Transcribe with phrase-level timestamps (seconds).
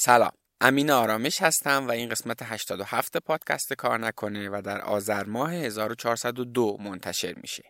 [0.00, 0.32] سلام.
[0.60, 6.76] امین آرامش هستم و این قسمت 87 پادکست کار نکنه و در آذر ماه 1402
[6.80, 7.62] منتشر میشه.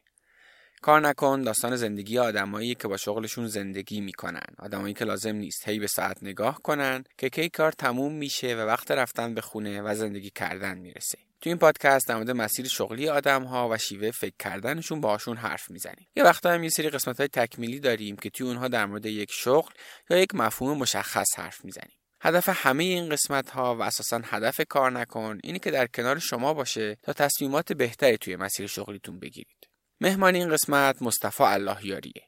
[0.83, 4.46] کار نکن داستان زندگی آدمایی که با شغلشون زندگی می‌کنن.
[4.58, 8.58] آدمایی که لازم نیست هی به ساعت نگاه کنن که کی کار تموم میشه و
[8.58, 11.18] وقت رفتن به خونه و زندگی کردن می‌رسه.
[11.40, 15.70] تو این پادکست در مورد مسیر شغلی آدم ها و شیوه فکر کردنشون باهاشون حرف
[15.70, 16.06] می‌زنیم.
[16.16, 19.32] یه وقتا هم یه سری قسمت های تکمیلی داریم که توی اونها در مورد یک
[19.32, 19.72] شغل
[20.10, 21.97] یا یک مفهوم مشخص حرف می‌زنیم.
[22.21, 26.54] هدف همه این قسمت ها و اساسا هدف کار نکن اینه که در کنار شما
[26.54, 29.68] باشه تا تصمیمات بهتری توی مسیر شغلیتون بگیرید.
[30.00, 32.23] مهمان این قسمت مصطفی اللهیاریه.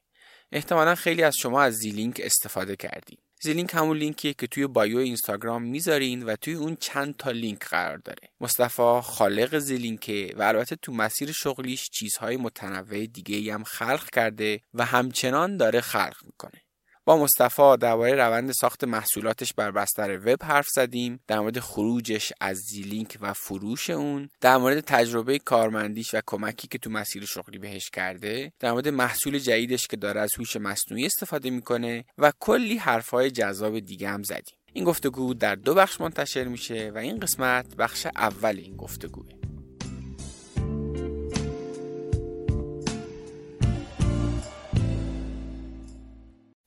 [0.52, 3.18] احتمالا خیلی از شما از زیلینک استفاده کردید.
[3.42, 7.98] زیلینک همون لینکیه که توی بایو اینستاگرام می‌ذارین و توی اون چند تا لینک قرار
[7.98, 8.28] داره.
[8.40, 14.84] مصطفی خالق زیلینکه و البته تو مسیر شغلیش چیزهای متنوع دیگه هم خلق کرده و
[14.84, 16.62] همچنان داره خلق می‌کنه.
[17.04, 22.56] با مصطفی درباره روند ساخت محصولاتش بر بستر وب حرف زدیم در مورد خروجش از
[22.56, 27.90] زیلینک و فروش اون در مورد تجربه کارمندیش و کمکی که تو مسیر شغلی بهش
[27.90, 33.30] کرده در مورد محصول جدیدش که داره از هوش مصنوعی استفاده می‌کنه و کلی حرفهای
[33.30, 34.56] جذاب دیگه هم زدیم.
[34.72, 39.39] این گفتگو در دو بخش منتشر میشه و این قسمت بخش اول این گفتگوه.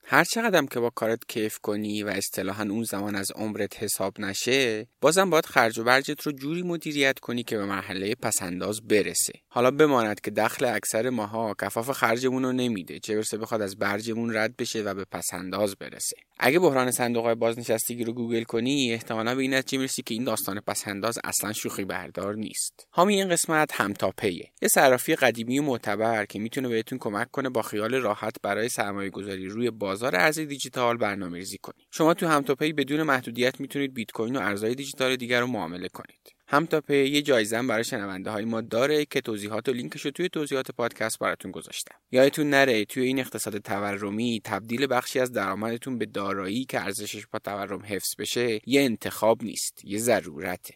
[0.06, 4.86] هر چقدر که با کارت کیف کنی و اصطلاحا اون زمان از عمرت حساب نشه
[5.00, 9.32] بازم باید خرج و برجت رو جوری مدیریت کنی که به مرحله پسنداز برسه.
[9.48, 14.36] حالا بماند که دخل اکثر ماها کفاف خرجمون رو نمیده چه برسه بخواد از برجمون
[14.36, 16.16] رد بشه و به پسنداز برسه.
[16.38, 20.24] اگه بحران صندوق های بازنشستگی رو گوگل کنی احتمالا به این نتیجه می‌رسی که این
[20.24, 22.86] داستان پسنداز اصلا شوخی بردار نیست.
[22.90, 27.94] حامی این قسمت همتاپیه یه صرافی قدیمی معتبر که می‌تونه بهتون کمک کنه با خیال
[27.94, 31.86] راحت برای سرمایه گذاری روی بازار ارز دیجیتال برنامه‌ریزی کنید.
[31.90, 36.34] شما تو همتاپی بدون محدودیت می‌تونید بیت کوین و ارزهای دیجیتال دیگر رو معامله کنید.
[36.46, 40.70] همتاپی یه جایزه برای شنونده های ما داره که توضیحات و لینکش رو توی توضیحات
[40.70, 41.94] پادکست براتون گذاشتم.
[42.12, 47.38] یادتون نره توی این اقتصاد تورمی تبدیل بخشی از درآمدتون به دارایی که ارزشش با
[47.38, 50.74] تورم حفظ بشه یه انتخاب نیست یه ضرورته.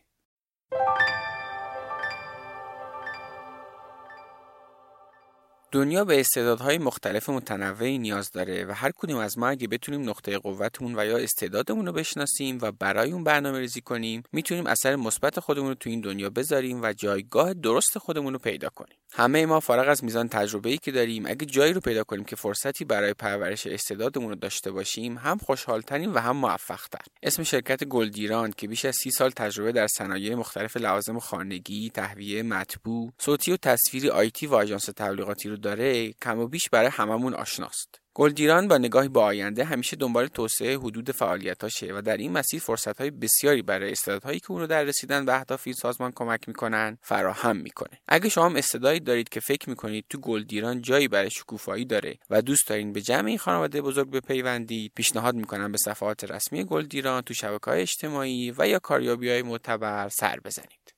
[5.72, 10.38] دنیا به استعدادهای مختلف متنوعی نیاز داره و هر کدوم از ما اگه بتونیم نقطه
[10.38, 15.40] قوتمون و یا استعدادمون رو بشناسیم و برای اون برنامه ریزی کنیم می‌تونیم اثر مثبت
[15.40, 18.96] خودمون رو تو این دنیا بذاریم و جایگاه درست خودمون رو پیدا کنیم.
[19.12, 22.36] همه ما فارغ از میزان تجربه ای که داریم اگه جایی رو پیدا کنیم که
[22.36, 27.00] فرصتی برای پرورش استعدادمون رو داشته باشیم هم خوشحالتریم و هم موفقتر.
[27.22, 32.42] اسم شرکت گلدیران که بیش از سی سال تجربه در صنایع مختلف لوازم خانگی تهویه
[32.42, 37.34] مطبوع صوتی و تصویری آیتی و آژانس تبلیغاتی رو داره کم و بیش برای هممون
[37.34, 38.00] آشناست.
[38.18, 43.10] گلدیران با نگاهی به آینده همیشه دنبال توسعه حدود فعالیتاشه و در این مسیر فرصتهای
[43.10, 47.56] بسیاری برای استعدادهایی که اون رو در رسیدن به اهداف این سازمان کمک می‌کنن فراهم
[47.56, 48.00] می‌کنه.
[48.08, 52.42] اگه شما هم استعدادی دارید که فکر می‌کنید تو گلدیران جایی برای شکوفایی داره و
[52.42, 57.34] دوست دارین به جمع این خانواده بزرگ بپیوندید پیشنهاد می‌کنم به صفحات رسمی گلدیران تو
[57.34, 60.94] شبکه های اجتماعی و یا کاریابی های معتبر سر بزنید.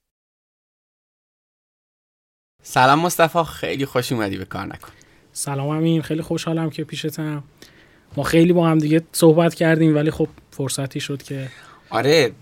[2.63, 4.93] سلام مصطفی خیلی خوش اومدی به کار نکن.
[5.33, 7.45] سلام امین خیلی خوشحالم که پیشتم.
[8.17, 11.49] ما خیلی با هم دیگه صحبت کردیم ولی خب فرصتی شد که
[11.91, 12.33] آره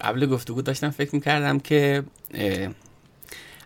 [0.00, 2.02] قبل گفتگو داشتم فکر می‌کردم که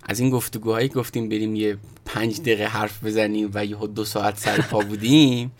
[0.02, 4.56] از این گفتگوهایی گفتیم بریم یه پنج دقیقه حرف بزنیم و یه دو ساعت سر
[4.56, 5.52] بودیم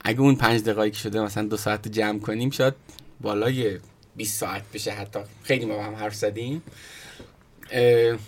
[0.00, 2.74] اگه اون پنج دقیقه که شده مثلا دو ساعت جمع کنیم شاید
[3.20, 3.78] بالای
[4.16, 5.18] 20 ساعت بشه حتی.
[5.42, 6.62] خیلی ما با هم حرف زدیم.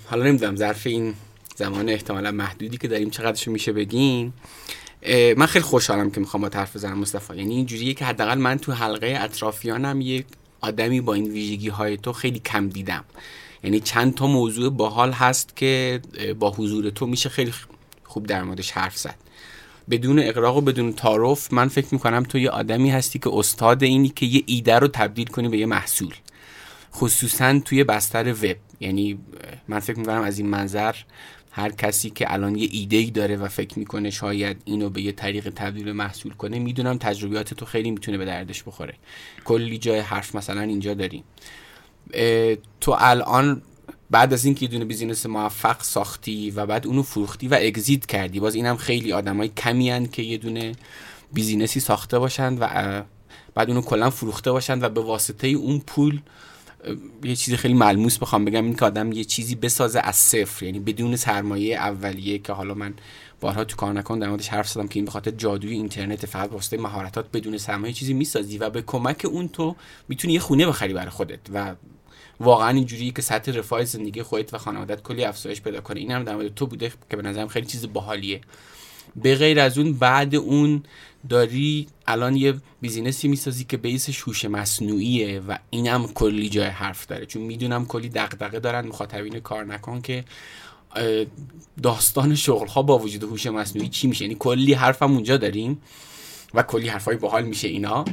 [0.06, 1.14] حالا نمی‌دونم ظرف این
[1.58, 4.34] زمان احتمالا محدودی که داریم چقدرشو میشه بگیم
[5.36, 7.36] من خیلی خوشحالم که می‌خوام با حرف بزنم مصطفی.
[7.36, 10.26] یعنی اینجوریه که حداقل من تو حلقه اطرافیانم یک
[10.60, 13.04] آدمی با این ویژگی های تو خیلی کم دیدم.
[13.64, 16.00] یعنی چند تا موضوع باحال هست که
[16.38, 17.52] با حضور تو میشه خیلی
[18.04, 19.14] خوب در موردش حرف زد.
[19.90, 24.08] بدون اقراق و بدون تعارف من فکر می‌کنم تو یه آدمی هستی که استاد اینی
[24.08, 26.14] که یه ایده رو تبدیل کنی به یه محصول.
[26.94, 28.56] خصوصا توی بستر وب.
[28.80, 29.18] یعنی
[29.68, 30.94] من فکر می‌کنم از این منظر
[31.50, 35.12] هر کسی که الان یه ایده ای داره و فکر می‌کنه شاید اینو به یه
[35.12, 38.94] طریق تبدیل محصول کنه می‌دونم تجربیات تو خیلی می‌تونه به دردش بخوره.
[39.44, 41.24] کلی جای حرف مثلا اینجا داریم.
[42.80, 43.62] تو الان
[44.10, 48.40] بعد از اینکه یه دونه business موفق ساختی و بعد اونو فروختی و exit کردی
[48.40, 50.72] باز اینم خیلی آدمای کمی هستن که یه دونه
[51.32, 52.68] business ی ساخته باشند و
[53.54, 56.20] بعد اونو کلا فروخته باشند و به واسطه اون پول
[57.24, 60.64] یه چیزی خیلی ملموس بخوام بگم این که آدم یه چیزی بسازه از صفر.
[60.64, 62.94] یعنی بدون سرمایه اولیه که حالا من
[63.40, 66.52] بارها تو کار نکن در موردش حرف زدم که این به خاطر جادوی اینترنت فقط
[66.52, 69.76] واسطه مهارتات بدون سرمایه چیزی می‌سازی و به کمک اون تو
[70.08, 71.40] می‌تونی یه خونه بخری برای خودت.
[71.52, 71.74] و
[72.40, 76.00] واقعا اینجوری که سطح رفاه زندگی خودت و خانوادت کلی افزایش پیدا کنه.
[76.00, 78.40] این هم در مورد تو بوده که به نظرم خیلی چیز باحالیه.
[79.16, 80.82] به غیر از اون بعد اون
[81.28, 87.26] داری الان یه بیزینسی می‌سازی که بیسش هوش مصنوعیه و اینم کلی جای حرف داره.
[87.26, 90.24] چون می‌دونم کلی دغدغه دارن مخاطبین کار نکن که
[91.82, 95.82] داستان شغل ها با وجود هوش مصنوعی چی میشه؟ یعنی کلی حرفم اونجا داریم
[96.54, 98.04] و کلی حرفای باحال میشه اینا.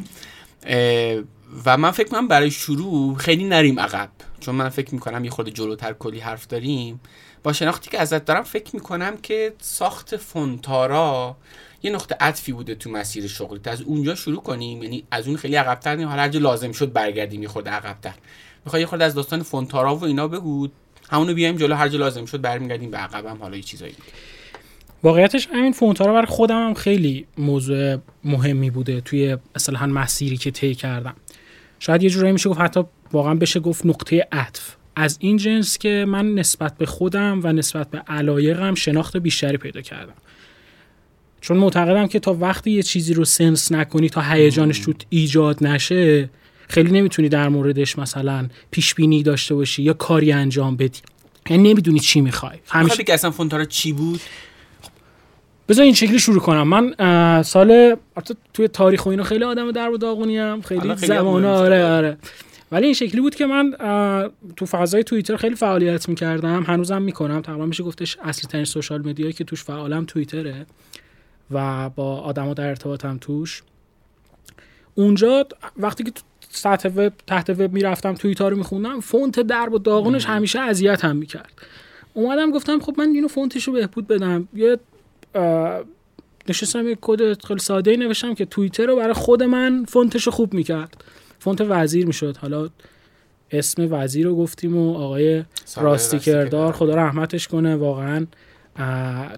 [1.65, 4.09] و من فکر کنم برای شروع خیلی نریم عقب.
[4.39, 6.99] چون من فکر می‌کنم یه خورده جلوتر کلی حرف داریم.
[7.43, 11.37] با شناختی که ازت دارم فکر می‌کنم که ساخت فونتارا
[11.83, 13.59] یه نقطه عطفی بوده تو مسیر شغلی.
[13.65, 16.07] از اونجا شروع کنیم یعنی از اون خیلی عقبتر نیم.
[16.07, 18.13] حالا هر لازم شد برگردیم یه خورده عقبتر.
[18.65, 20.67] می‌خوای یه خورده از داستان فونتارا و اینا بگو.
[21.09, 23.93] همونو بیایم جلو هر لازم شد برمیگردیم به عقبم حالا یه چیزایی
[25.03, 30.75] واقعیتش همین فونتارا برای خودم هم خیلی موضوع مهمی بوده توی اصلا مسیری که طی
[30.75, 31.15] کردم.
[31.79, 34.75] شاید یه جورایی میشه گفت حتی واقعا بشه گفت نقطه عطف.
[34.95, 39.81] از این جنس که من نسبت به خودم و نسبت به علایقم شناخت بیشتری پیدا
[39.81, 40.13] کردم.
[41.45, 46.29] چون معتقدم که تا وقتی یه چیزی رو سنس نکنی تا هیجانش تو ایجاد نشه
[46.67, 50.99] خیلی نمی‌تونی در موردش مثلا پیش بینی داشته باشی یا کاری انجام بدی.
[51.49, 52.57] یعنی نمی‌دونی چی می‌خوای.
[52.69, 54.19] همیشه که اصلا فونتارا چی بود؟
[55.69, 56.67] بذار این شکلی شروع کنم.
[56.67, 57.95] من سال
[58.53, 62.17] توی تاریخ و اینو خیلی آدم در و داغونی هم خیلی زمان آره آره.
[62.71, 63.73] ولی این شکلی بود که من
[64.55, 66.63] تو فضای توییتر خیلی فعالیت می‌کردم.
[66.63, 67.41] هنوزم می‌کنم.
[67.41, 70.65] تقریبا میشه گفتش اصلی ترین سوشال مدیایی که توش فعالم توییتره.
[71.51, 73.63] و با آدما در ارتباطم توش.
[74.95, 75.47] اونجا
[75.77, 76.11] وقتی که
[76.49, 81.15] سطح وب تحت وب می‌رفتم توییتر رو میخوندم فونت درب و داغونش همیشه اذیت هم
[81.15, 81.53] می‌کرد.
[82.13, 84.47] اومدم گفتم خب من اینو فونتش رو بهبود بدم.
[84.53, 84.79] یه
[86.49, 90.31] نشستم یه کد خیلی ساده ای نوشتم که توییتر رو برای خود من فونتش رو
[90.31, 91.03] خوب می‌کرد.
[91.39, 92.37] فونت وزیر می‌شد.
[92.37, 92.69] حالا
[93.51, 95.43] اسم وزیر رو گفتیم و آقای
[95.77, 97.75] راستیکردار خدا رحمتش کنه.
[97.75, 98.25] واقعا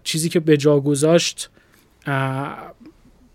[0.04, 1.50] چیزی که به جا گذاشت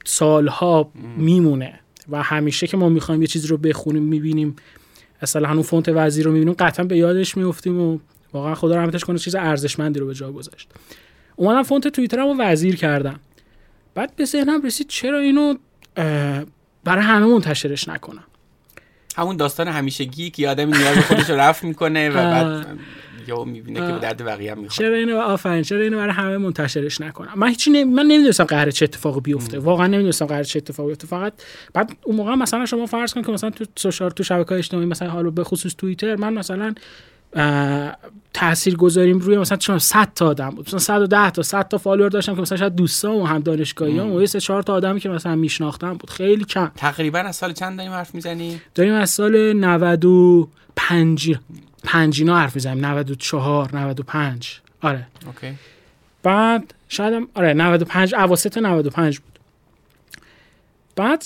[0.05, 4.57] سالها میمونه و همیشه که ما می‌خوایم یه چیزی رو بخونیم می‌بینیم
[5.21, 7.99] اصلا هنو فونت وزیر رو می‌بینیم قطعا به یادش میفتیم و
[8.33, 10.69] واقعا خدا رحمتش کنه چیز ارزشمندی رو به جا گذاشت.
[11.37, 13.21] اومدم فونت توییترم رو وزیر کردم.
[13.95, 15.55] بعد به ذهنم رسید چرا اینو
[16.85, 18.25] برای همه منتشرش نکنم.
[19.17, 22.67] همون داستان همیشگی که آدم نیاز خودش رو رفت می‌کنه و بعد
[23.29, 27.01] یا می‌بینه که به درد بقیه می‌خواد چرا اینو آفرین چرا اینو برای همه منتشرش
[27.01, 27.85] نکنم؟ من هیچی نمی...
[27.85, 29.59] من نمی‌دونستم قرار چه اتفاقی بیفته.
[29.59, 31.07] واقعا نمی‌دونستم قرار چه اتفاقی بیفته.
[31.07, 31.33] فقط
[31.75, 35.11] بعد اون موقع مثلا شما فرض کن که مثلا تو سوشال تو شبکه‌های اجتماعی مثلا
[35.11, 36.75] حالا به خصوص توییتر من مثلا
[38.35, 40.67] تاثیر گذاریم روی مثلا چون 100 تا آدم بود.
[40.67, 44.21] مثلا 110 تا 100 تا follower داشتم که مثلا شاید دوستان و هم دانشگاهیان و
[44.21, 46.11] یه سه چهار تا آدمی که مثلا میشناختم بود.
[46.11, 46.71] خیلی کم.
[46.77, 51.37] تقریبا از سال چند داریم حرف می‌زنی داریم از سال 95
[51.85, 52.85] پنج اینا حرف می‌زنیم.
[52.85, 55.07] 94 95 آره.
[55.27, 55.55] okay.
[56.23, 59.39] بعد شاید هم آره 95 اواسط 95 بود.
[60.97, 61.25] بعد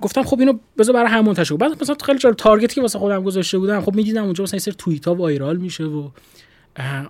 [0.00, 2.98] گفتم خب اینو بذار برای همون منتشر بعد مثلا خیلی جالب target ی که واسه
[2.98, 6.08] خودم گذاشته بودم خب می‌دیدم اونجا مثلا سری توییت ها viral میشه و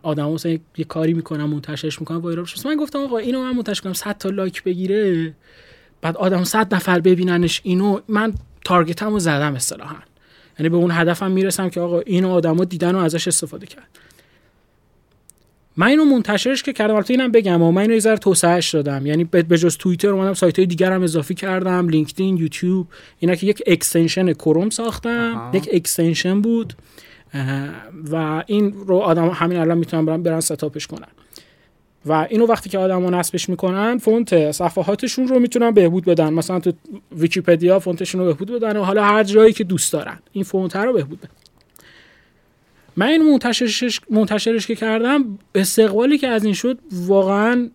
[0.03, 2.69] آدم مثلا یه کاری می‌کنم منتشرش می‌کنم viral میشه.
[2.69, 5.35] من گفتم آقا اینو من منتشر کنم 100 تا like بگیره
[6.01, 9.97] بعد آدم 100 نفر ببیننش اینو من target مو زدم اصطلاحا.
[10.59, 13.89] یعنی به اون هدفم می‌رسم که آقا اینو آدما دیدن و ازش استفاده کرد.
[15.77, 19.07] من اینو منتشرش که کردم البته اینم بگم و من اینو یه ذره توسعهش دادم.
[19.07, 22.87] یعنی به جز توییتر اومدم سایت های دیگر هم اضافی کردم لینکدین یوتیوب.
[23.19, 26.75] اینا که یک extension کروم ساختم یک extension بود.
[28.11, 31.09] و این رو آدم همین الان می‌تونن برن برن setup ش کنن.
[32.07, 36.33] و اینو وقتی که آدما نصبش می‌کنن font صفحاتشون رو می‌تونن بهبود بدن.
[36.33, 36.73] مثلا تو
[37.17, 40.19] ویکیپدیا font شون رو بهبود بدن و حالا هر جایی که دوست دارن.
[40.33, 41.31] این font رو بهبود بدن.
[42.97, 47.71] من این منتشرش منتشرش که کردم استقبالی که از این شد واقعا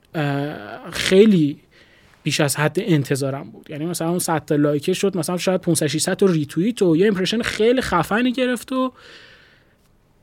[0.92, 1.60] خیلی
[2.24, 3.70] بیش از حد انتظارم بود.
[3.70, 7.06] یعنی مثلا اون 100 تا like شد مثلا شاید 500 600 تا ریتوییت و یه
[7.06, 8.92] impression خیلی خفنی گرفت و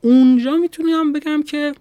[0.01, 1.71] اونجا می‌تونم بگم که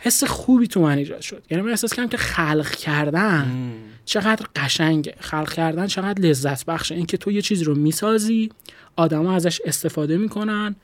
[0.00, 1.42] حس خوبی تو من ایجاد شد.
[1.50, 3.72] یعنی من احساس کردم که خلق کردن
[4.04, 5.14] چقدر قشنگه.
[5.20, 6.94] خلق کردن چقدر لذت بخشه.
[6.94, 8.50] اینکه تو یه چیزی رو می‌سازی
[8.96, 10.76] آدما ازش استفاده می‌کنن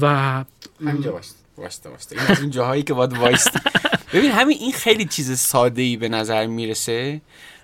[0.00, 0.44] و
[0.80, 1.20] همینجا
[1.56, 3.50] واسطه این از این جاهایی که باید وایست
[4.14, 7.20] ببین همین این خیلی چیز ساده ای به نظر می‌رسه.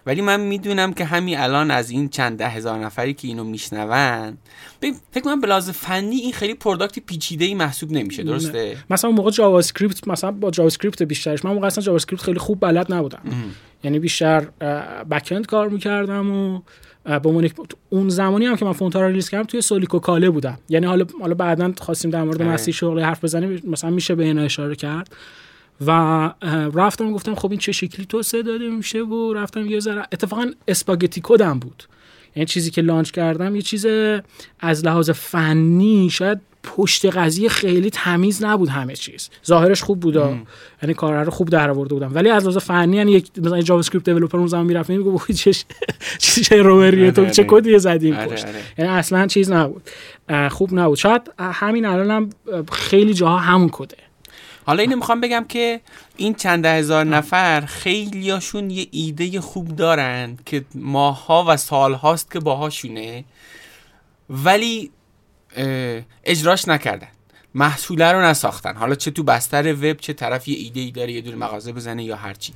[0.06, 4.36] ولی من می‌دونم که همین الان از این چند ده هزار نفری که اینو میشنون
[5.10, 9.30] فکر کنم به لحاظ فنی این خیلی product پیچیده ای محسوب نمیشه درسته؟ مثلا موقع
[9.30, 11.44] JavaScript مثلا با JavaScript بیشترش.
[11.44, 13.22] من موقع اصلا JavaScript خیلی خوب بلد نبودم.
[13.84, 14.40] یعنی بیشتر
[15.10, 16.60] back کار می‌کردم و
[17.22, 17.42] با
[17.90, 20.58] اون زمانی هم که من فونت‌آرا رو release کردم توی سولیکو کاله بودم.
[20.68, 22.52] یعنی حالا حالا بعدا خواستیم در مورد آره.
[22.52, 25.16] مسیر شغلی حرف بزنیم مثلا میشه به اینا اشاره کرد.
[25.86, 25.90] و
[26.74, 31.20] رفتم گفتم خب این چه شکلی توسعه داده میشه و رفتم یه ذره اتفاقا spaghetti
[31.24, 31.84] code م بود.
[32.36, 33.86] یعنی چیزی که launch کردم یه چیز
[34.60, 39.30] از لحاظ فنی شاید پشت قضیه خیلی تمیز نبود همه چیز.
[39.46, 40.14] ظاهرش خوب بود
[40.82, 42.14] یعنی کار رو خوب در آورده بودم.
[42.14, 45.52] ولی از لحاظ فنی یعنی یک مثلا JavaScript developer اون زمان می‌رفت میگه چه
[46.18, 48.46] چه روبریه تو چه کدی زدیم آره، پشت.
[48.46, 48.54] آره.
[48.78, 49.82] یعنی اصلا چیز نبود.
[50.50, 50.98] خوب نبود.
[50.98, 52.30] شاید همین الانم
[52.72, 53.96] خیلی جاها همون کده.
[54.70, 55.80] حالا اینو می‌خوام بگم که
[56.16, 63.24] این چند هزار نفر خیلیاشون یه ایده خوب دارن که ماها و سالهاست که باهاشونه
[64.30, 64.90] ولی
[66.24, 67.08] اجراش نکردن.
[67.54, 68.76] محصوله رو نساختن.
[68.76, 72.04] حالا چه تو بستر وب چه طرف یه ایده ای داره یه دور مغازه بزنه
[72.04, 72.52] یا هرچی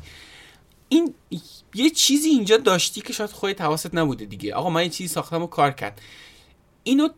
[0.88, 1.14] این
[1.75, 4.54] یه چیزی اینجا داشتی که شاید خودت حواست نبوده دیگه.
[4.54, 6.00] آقا من یه چیزی ساختم و کار کرد.
[6.83, 7.09] اینو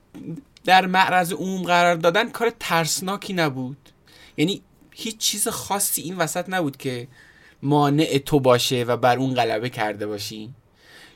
[0.65, 3.77] در معرض عموم قرار دادن کار ترسناکی نبود.
[4.37, 4.63] یعنی
[4.99, 7.09] هیچ چیز خاصی این وسط نبود که
[7.63, 10.51] مانع تو باشه و بر اون غلبه کرده باشی.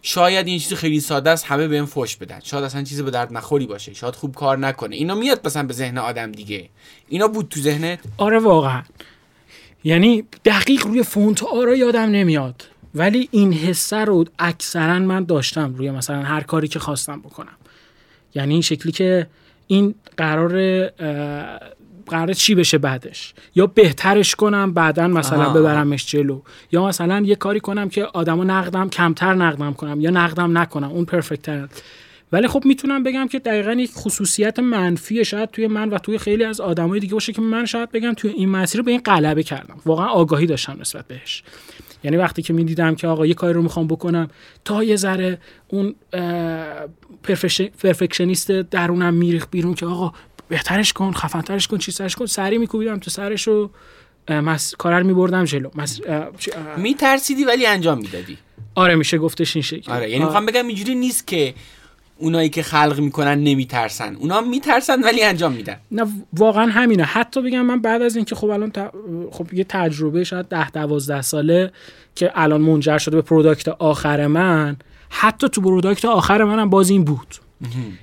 [0.03, 2.41] شاید این چیز خیلی ساده است همه بهم فوش بدن.
[2.41, 3.95] شاید اصلا چیز به درد نخوری باشه.
[3.95, 4.97] شاید خوب کار نکنه.
[4.97, 6.69] اینا میاد مثلا به ذهن آدم دیگه.
[7.09, 8.83] اینا بود تو ذهنت؟ آره واقعا.
[9.85, 12.67] یعنی دقیق روی فونت آرا یادم نمیاد.
[12.95, 17.57] ولی این حسه رو اکثرا من داشتم روی مثلا هر کاری که خواستم بکنم.
[18.35, 19.27] یعنی این شکلی که
[19.67, 20.53] این قرار
[22.11, 25.55] قرار چی بشه بعدش؟ یا بهترش کنم بعدا مثلا آه.
[25.55, 26.41] ببرمش جلو.
[26.73, 30.91] یا مثلا یه کاری کنم که آدمو نقدم کمتر نقدم کنم یا نقدم نکنم.
[30.91, 31.69] اون پرفکتر
[32.33, 36.45] ولی خب می‌تونم بگم که دقیقا یک خصوصیت منفی شاید توی من و توی خیلی
[36.45, 39.77] از آدمای دیگه باشه که من شاید بگم توی این مسیر به این غلبه کردم.
[39.87, 41.43] واقعا آگاهی داشتم نسبت بهش.
[42.05, 44.29] یعنی وقتی که می‌دیدم که آقا یه کاری رو می‌خوام بکنم
[44.65, 45.39] تا یه ذره
[45.69, 45.95] اون
[47.83, 50.13] پرفکشنیست درونم میریخ بیرون که آقا
[50.51, 52.27] بهترش کن خفنترش کن چیزترش کن.
[52.27, 53.71] سری میکوبیدم تو سرش رو
[54.29, 54.75] مس...
[54.75, 55.71] کارر میبردم جلو.
[55.75, 56.01] مس...
[56.77, 58.39] میترسیدی ولی انجام می‌دادی.
[58.75, 59.93] آره میشه گفتش این شکل.
[59.93, 61.55] آره یعنی می‌خوام بگم اینجوری نیست که
[62.19, 64.17] اونایی که خلق می‌کنن نمیترسن.
[64.17, 65.77] اونا میترسن ولی انجام میدن.
[65.91, 67.05] نه واقعا همینه.
[67.05, 68.73] حتی بگم من بعد از اینکه خب الان
[69.31, 71.73] خب یه تجربه شاید ده دوازده ساله
[72.15, 74.77] که الان منجر شده به product آخر من
[75.11, 77.35] حتی تو product آخر منم باز این بود.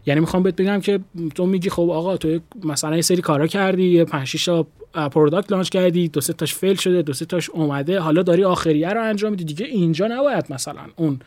[0.06, 1.00] یعنی می‌خوام بهت بگم که
[1.36, 5.70] تو میگی خب آقا تو مثلا یه سری کارا کردی یه 5 تا product launch
[5.70, 9.32] کردی دو سه تاش fail شده دو سه تاش اومده حالا داری آخریه رو انجام
[9.32, 9.44] میدی.
[9.44, 11.20] دیگه اینجا نباید مثلا اون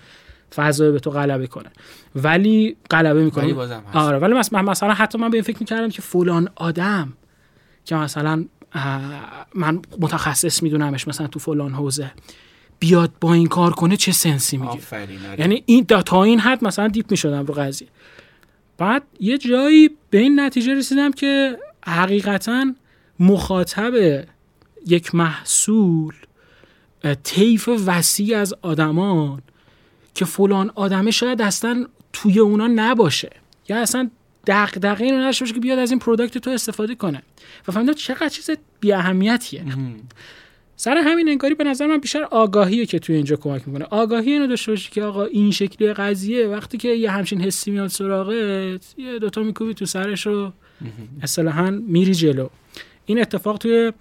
[0.54, 1.70] فضا به تو غلبه کنه.
[2.14, 3.96] ولی غلبه می‌کنه ولی بازم هست.
[3.96, 7.12] آره ولی مثلا مثلا حتی من به این فکر می‌کردم که فلان آدم
[7.84, 8.44] که مثلا
[9.54, 12.12] من متخصص میدونمش مثلا تو فلان حوزه
[12.78, 15.40] بیاد با این کار کنه چه sense ی می‌گیره؟ آره.
[15.40, 17.88] یعنی این تا این حد مثلا deep می‌شدم رو قضیه.
[18.80, 22.74] بعد یه جایی به این نتیجه رسیدم که حقیقتا
[23.18, 23.92] مخاطب
[24.86, 26.14] یک محصول
[27.22, 29.42] طیف وسیع از آدمان
[30.14, 33.30] که فلان آدمه شاید اصلا توی اونا نباشه.
[33.68, 34.10] یا اصلا
[34.46, 37.22] دغدغه اینو باشه که بیاد از این product تو استفاده کنه.
[37.68, 39.64] و فهمیدم چقدر چیز بی اهمیتیه
[40.80, 43.84] سر همین انگاری به نظر من بیشتر آگاهیه که توی اینجا کمک می‌کنه.
[43.84, 47.88] آگاهی اینو داشته باشی که آقا این شکلی قضیه وقتی که یه همچین حسی میاد
[47.88, 50.52] سراغت یه دوتا میکوبی تو سرش رو
[51.22, 52.48] اصطلاحا میری جلو.
[53.06, 53.92] این اتفاق توی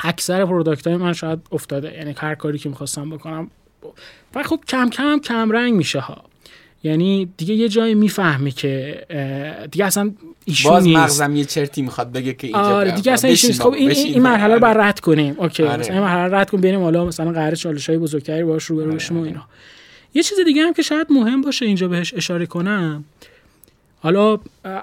[0.00, 1.92] اکثر product های من شاید افتاده.
[1.92, 3.50] یعنی هر کاری که می‌خواستم بکنم
[4.34, 6.24] و خب کم کم کمرنگ میشه ها.
[6.84, 9.04] یعنی دیگه یه جایی می‌فهمی که
[9.70, 10.10] دیگه اصلا
[10.44, 13.90] ایشون باز مغزم یه چرتی می‌خواد بگه که اینجا آره دیگه اصلا ایشون خب این,
[13.90, 15.34] این مرحله رو بر رد کنیم.
[15.38, 15.62] okay.
[15.62, 15.80] آره.
[15.80, 18.98] مثلا این مرحله رد کنیم بریم حالا مثلا قرار چالش های بزرگتری باش رو آره.
[19.10, 19.46] و اینا.
[20.14, 23.04] یه چیز دیگه هم که شاید مهم باشه اینجا بهش اشاره کنم.
[24.00, 24.38] حالا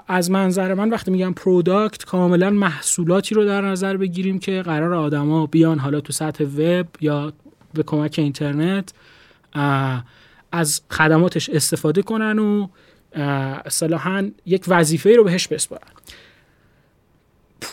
[0.08, 5.46] از منظر من وقتی میگم پروداکت کاملا محصولاتی رو در نظر بگیریم که قرار آدما
[5.46, 7.32] بیان حالا تو سطح وب یا
[7.74, 8.92] به کمک اینترنت.
[10.52, 12.68] از خدماتش استفاده کنن و
[13.64, 15.88] اصطلاحا یک وظیفه رو بهش بسپارن.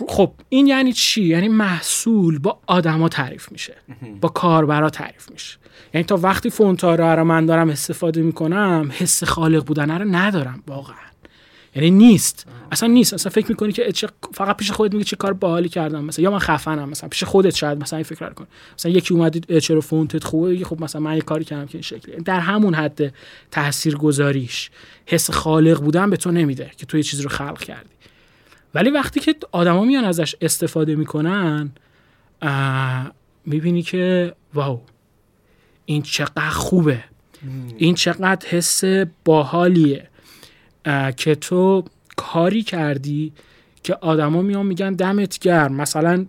[0.08, 3.76] خب این یعنی چی؟ یعنی محصول با آدما تعریف میشه.
[4.22, 5.58] با کاربرا تعریف میشه.
[5.94, 11.09] یعنی تا وقتی فونتارا رو من دارم استفاده می‌کنم حس خالق بودن رو ندارم واقعا.
[11.76, 12.48] یعنی نیست.
[12.72, 13.14] اصلا نیست.
[13.14, 13.94] اصلا فکر می‌کنی که
[14.34, 16.24] فقط پیش خودت میگی چه کار باحالی کردم مثلا.
[16.24, 17.10] یا من خفنم مثلا.
[17.10, 18.48] پیش خودت شاید مثلا این فکر کن.
[18.78, 22.16] مثلا یکی اومد چرا فونتت خوبه؟ خب مثلا من یه کاری کردم که این شکلی
[22.16, 23.14] در همون حد
[23.52, 24.72] تاثیرگذاریش.
[25.06, 27.90] حس خالق بودن به تو نمیده که تو یه چیزی رو خلق کردی.
[28.76, 31.72] ولی وقتی که آدما میان ازش استفاده می‌کنن
[33.46, 34.82] می‌بینی که واو.
[35.86, 37.04] این چقدر خوبه.
[37.78, 38.84] این چقدر حس
[39.26, 40.09] باحالیه.
[41.18, 41.84] که تو
[42.16, 43.34] کاری کردی
[43.84, 45.74] که آدما میان میگن دمت گرم.
[45.74, 46.26] مثلا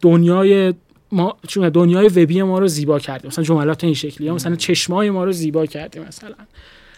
[0.00, 0.74] دنیای
[1.12, 5.10] ما چون دنیای وبی ما رو زیبا کردی مثلا جملات این شکلی یا مثلا چشمای
[5.10, 6.34] ما رو زیبا کردی مثلا.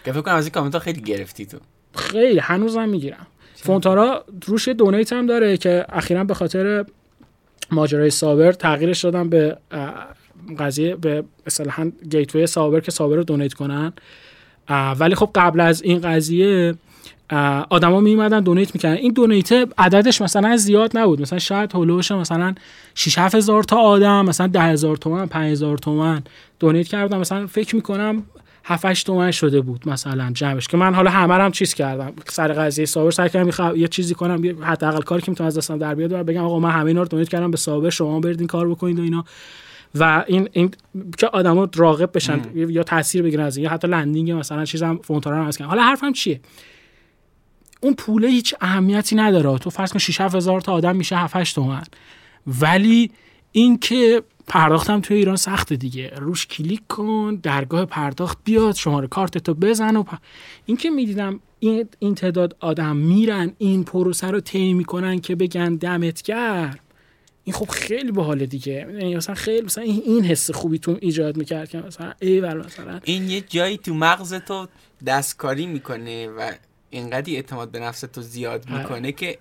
[0.04, 1.59] که فکر کنم از این کامنت خیلی گرفتی تو.
[1.95, 2.38] خیلی.
[2.38, 3.26] هنوزم می‌گیرم.
[3.54, 6.85] فونتارا روش دونیت هم داره که اخیرا به خاطر
[7.71, 9.57] ماجرای سابر تغییرش دادم به
[10.59, 13.92] قضیه به اصطلاحا گیتوی سابر که سابر رو دونیت کنن.
[14.70, 16.75] ولی خب قبل از این قضیه
[17.70, 21.20] آدما میمدن دونیت می‌کنن این دونیت عددش مثلا زیاد نبود.
[21.20, 22.54] مثلا شاید هولوش مثلا
[22.94, 26.22] 6 هزار تا آدم مثلا 10 هزار تومن 5 هزار تومن
[26.60, 28.22] دونیت کردم مثلا فکر می‌کنم
[28.64, 30.68] 7 8 تومن شده بود مثلا جمعش.
[30.68, 32.12] که من حالا همه هم چیز کردم.
[32.28, 35.78] سر قضیه سابر سر کردم می‌خوام یه چیزی کنم حداقل کاری که می‌تونم از دستم
[35.78, 38.46] در بیاد بگم آقا من همه اینا رو دونیت کردم به سابر شما برید این
[38.46, 39.25] کار بکنید و اینا.
[39.95, 40.71] و این این
[41.18, 45.37] که آدما راغب بشن یا تاثیر بگیرن از این یا حتی landing مثلا چیزای فونتارا
[45.42, 46.40] هم هست حالا حرفم چیه؟
[47.80, 49.59] اون پوله هیچ اهمیتی نداره.
[49.59, 51.83] تو فرض کن 6 هزار تا آدم میشه 7 8 تومن.
[52.61, 53.11] ولی
[53.52, 56.12] اینکه پرداختم توی ایران سخته دیگه.
[56.16, 60.14] روش کلیک کن درگاه پرداخت بیاد شماره کارت تو بزن و پ...
[60.66, 66.23] اینکه می‌دیدم این این تعداد آدم میرن این پروسه رو طی می‌کنن که بگن دمت
[66.23, 66.78] گرم.
[67.49, 68.73] این خب خیلی باحاله دیگه.
[68.73, 73.00] یعنی مثلا خیلی مثلا این حس خوبی تو ایجاد می‌کرد که مثلا ای مثلا.
[73.05, 74.67] این یه جایی تو مغز تو
[75.07, 76.52] دستکاری می‌کنه و
[76.90, 78.78] اینقدی اعتماد به نفس تو زیاد آره.
[78.78, 79.38] می‌کنه که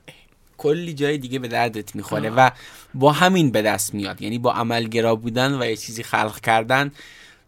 [0.58, 2.50] کلی جای دیگه به دردت می‌خوره و
[2.94, 4.22] با همین به دست میاد.
[4.22, 6.92] یعنی با عملگرا بودن و یه چیزی خلق کردن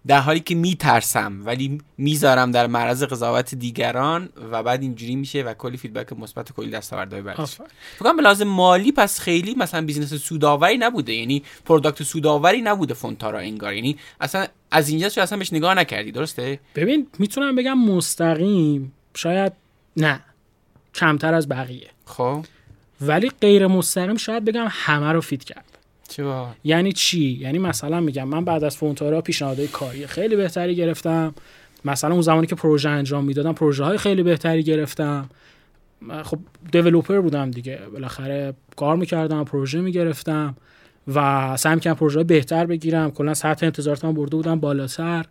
[0.08, 5.53] در حالی که میترسم ولی می‌ذارم در معرض قضاوت دیگران و بعد اینجوری میشه و
[5.53, 7.56] کلی فیدبک مثبت کلی دستاوردهای بعدش
[8.00, 11.13] فکر کنم به لحاظ مالی پس خیلی مثلا business سوداوری نبوده.
[11.13, 13.74] یعنی product سوداوری نبوده فونتارا انگار.
[13.74, 16.12] یعنی اصلا از اینجا اصلا بهش نگاه نکردی.
[16.12, 19.53] درسته؟ ببین می‌تونم بگم مستقیم شاید
[19.98, 20.20] نه.
[20.96, 21.89] کمتر از بقیه.
[22.06, 22.46] خب.
[23.01, 25.65] ولی غیر مستقیم شاید بگم همه رو feed کرد.
[26.09, 26.24] چه
[26.63, 31.33] یعنی چی؟ یعنی مثلا میگم من بعد از فونتارا پیشنهادهای کاری خیلی بهتری گرفتم.
[31.85, 35.29] مثلا اون زمانی که پروژه انجام می‌دادم پروژه های خیلی بهتری گرفتم.
[36.24, 36.39] خب
[36.72, 37.79] developer بودم دیگه.
[37.93, 40.55] بالاخره کار می‌کردم پروژه می‌گرفتم
[41.15, 43.11] و سعی می‌کردم پروژه بهتر بگیرم.
[43.11, 45.25] کلا سطح انتظاراتم برده بودم بالاتر.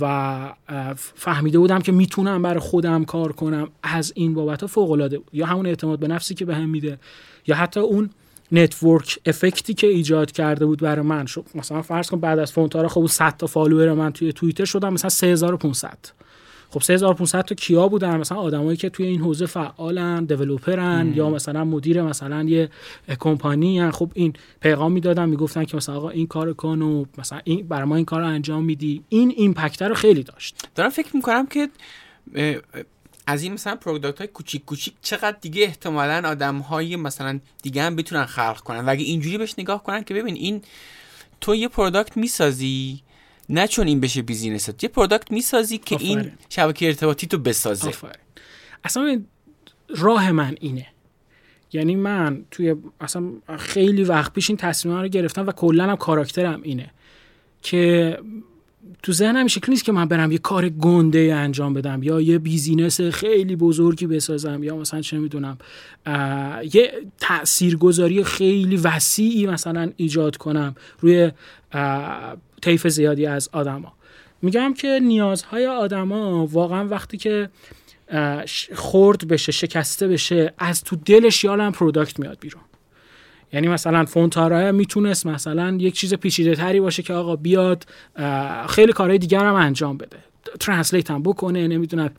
[0.00, 0.52] و
[0.96, 3.68] فهمیده بودم که می‌تونم برای خودم کار کنم.
[3.82, 6.98] از این بابت فوق العاده یا همون اعتماد به نفسی که بهم به میده
[7.46, 8.10] یا حتی اون
[8.52, 11.44] network effect ی که ایجاد کرده بود برای من شد.
[11.54, 15.10] مثلا فرض کن بعد از فونتارا خب 100 تا follower من توی توییتر شدم مثلا
[15.10, 15.98] 3500
[16.70, 21.30] خب 3500 تا کیا بودن؟ مثلا آدمایی که توی این حوزه فعالن developer ن یا
[21.30, 22.68] مثلا مدیر مثلا یه
[23.18, 23.90] کمپانی هن.
[23.90, 27.88] خب این پیغام می‌دادن می‌گفتن که مثلا آقا این کار کن و مثلا این برای
[27.88, 29.02] ما این کار رو انجام میدی.
[29.08, 30.68] این impact رو خیلی داشت.
[30.74, 31.68] دارم فکر می‌کنم که
[33.26, 37.96] از این مثلا product های کوچیک کوچیک چقدر دیگه احتمالا آدم های مثلا دیگه هم
[37.96, 40.62] بتونن خلق کنن و اگه اینجوری بهش نگاه کنن که ببین این
[41.40, 43.02] تو یه product می‌سازی
[43.48, 47.92] نه چون این بشه business ت یه product می‌سازی که این شبکه ارتباطی تو بسازه.
[48.84, 49.22] اصلا
[49.88, 50.86] راه من اینه.
[51.72, 56.62] یعنی من توی اصلا خیلی وقت پیش این تصمیم رو گرفتم و کلا هم کاراکترم
[56.62, 56.90] اینه
[57.62, 58.18] که
[59.02, 62.38] تو ذهنم این شکل نیست که من برم یه کار گنده انجام بدم یا یه
[62.38, 65.58] business خیلی بزرگی بسازم یا مثلا چه می‌دونم
[66.74, 71.30] یه تاثیرگذاری خیلی وسیعی مثلا ایجاد کنم روی
[72.62, 73.92] طیف زیادی از آدما.
[74.42, 77.48] میگم که نیازهای آدما واقعا وقتی که
[78.74, 82.62] خرد بشه شکسته بشه از تو دلش یه عالم product میاد بیرون.
[83.56, 87.86] یعنی مثلا فونتارا می‌تونست مثلا یک چیز پیچیده تری باشه که آقا بیاد
[88.68, 90.16] خیلی کارهای دیگر هم انجام بده.
[90.60, 92.10] translate هم بکنه نمی‌دونم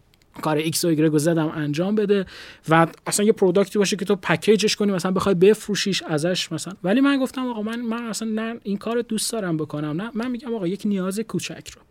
[0.42, 2.26] کار ایکس و ایگرگ و زد هم انجام بده
[2.70, 6.52] و اصلا یه product ی باشه که تو package ش کنی مثلا بخوای بفروشیش ازش
[6.52, 6.74] مثلا.
[6.84, 10.12] ولی من گفتم آقا من من اصلا نه این کار دوست دارم بکنم نه.
[10.14, 11.82] من میگم آقا یک نیاز کوچک رو.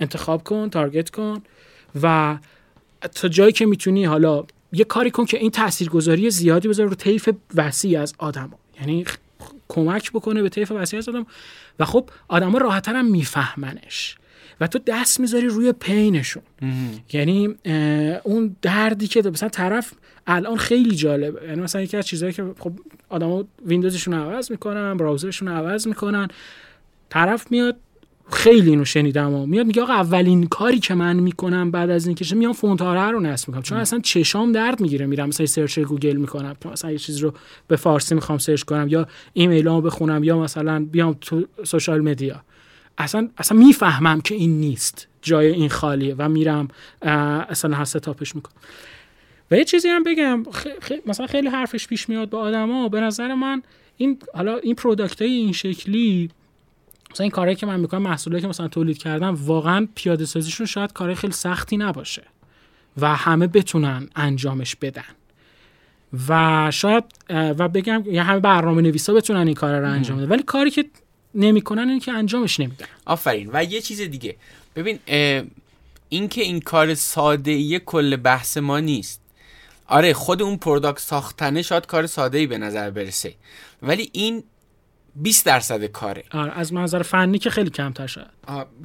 [0.00, 1.42] انتخاب کن تارگت کن
[2.02, 2.38] و
[3.14, 7.28] تا جایی که می‌تونی حالا یه کاری کن که این تاثیرگذاری زیادی بذاره رو طیف
[7.54, 9.04] وسیع از آدم یعنی
[9.68, 11.26] کمک بکنه به طیف وسیع از آدم
[11.78, 14.16] و خب آدما راحتتر هم میفهمنش.
[14.60, 16.42] و تو دست می‌ذاری روی پینشون.
[17.12, 17.54] یعنی
[18.24, 19.92] اون دردی که مثلا طرف
[20.26, 21.46] الان خیلی جالبه.
[21.46, 22.72] یعنی مثلا یکی از چیزهایی که خب
[23.08, 26.28] آدما ویندوزشون عوض می‌کنن براوزرشون عوض می‌کنن.
[27.10, 27.76] طرف میاد
[28.32, 32.34] خیلی اینو شنیدم و میاد میگه آقا اولین کاری که من می‌کنم بعد از اینکه
[32.34, 33.62] میام فونت رو نصب می‌کنم.
[33.62, 35.06] چون اصلا چشام درد می‌گیره.
[35.06, 36.56] میرم مثلا search گوگل می‌کنم.
[36.72, 37.34] مثلا یه چیز رو
[37.68, 42.42] به فارسی می‌خوام search کنم یا ایمیلامو بخونم یا مثلا بیام تو social media.
[42.98, 45.08] اصلا اصلا می‌فهمم که این نیست.
[45.22, 46.68] جای این خالیه و میرم
[47.02, 48.54] اصلا هست setup ش می‌کنم.
[49.50, 50.42] و یه چیزی هم بگم.
[51.06, 52.88] مثلا خیلی حرفش پیش میاد به آدما.
[52.88, 53.62] به نظر من
[53.96, 56.30] این حالا این پروداکت های این شکلی
[57.18, 60.92] مثلا این کاری که من می‌کنم محصولی که مثلا تولید کردم واقعا پیاده سازیشون شاید
[60.92, 62.22] کار خیلی سختی نباشه
[62.96, 65.02] و همه بتونن انجامش بدن.
[66.28, 70.28] و شاید و بگم یا همه برنامه نویسا بتونن این کار رو انجام بدن.
[70.28, 70.84] ولی کاری که
[71.34, 72.86] نمی‌کنن این که انجامش نمیدن.
[73.04, 73.50] آفرین.
[73.52, 74.36] و یه چیز دیگه.
[74.76, 74.98] ببین
[76.08, 79.20] این که این کار ساده ای کل بحث ما نیست.
[79.86, 83.34] آره خود اون product ساختنه شاید کار ساده ای به نظر برسه.
[83.82, 84.44] ولی این
[85.20, 86.24] 20 درصد کاره.
[86.30, 88.26] آره از منظر فنی که خیلی کمتر شد.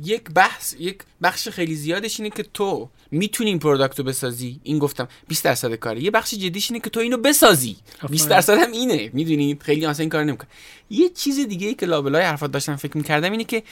[0.03, 4.79] یک بحث یک بخش خیلی زیادش اینه که تو می‌تونی این product رو بسازی؟ این
[4.79, 6.03] گفتم 20 درصد کاره.
[6.03, 7.75] یه بخش جدیش اینه که تو اینو بسازی.
[8.09, 9.09] 20 درصد هم اینه.
[9.13, 10.47] می‌دونی؟ خیلی اصلا این کار نمی‌کنه.
[10.89, 13.63] یه چیز دیگه ای که لابلای حرفات داشتم فکر می‌کردم اینه که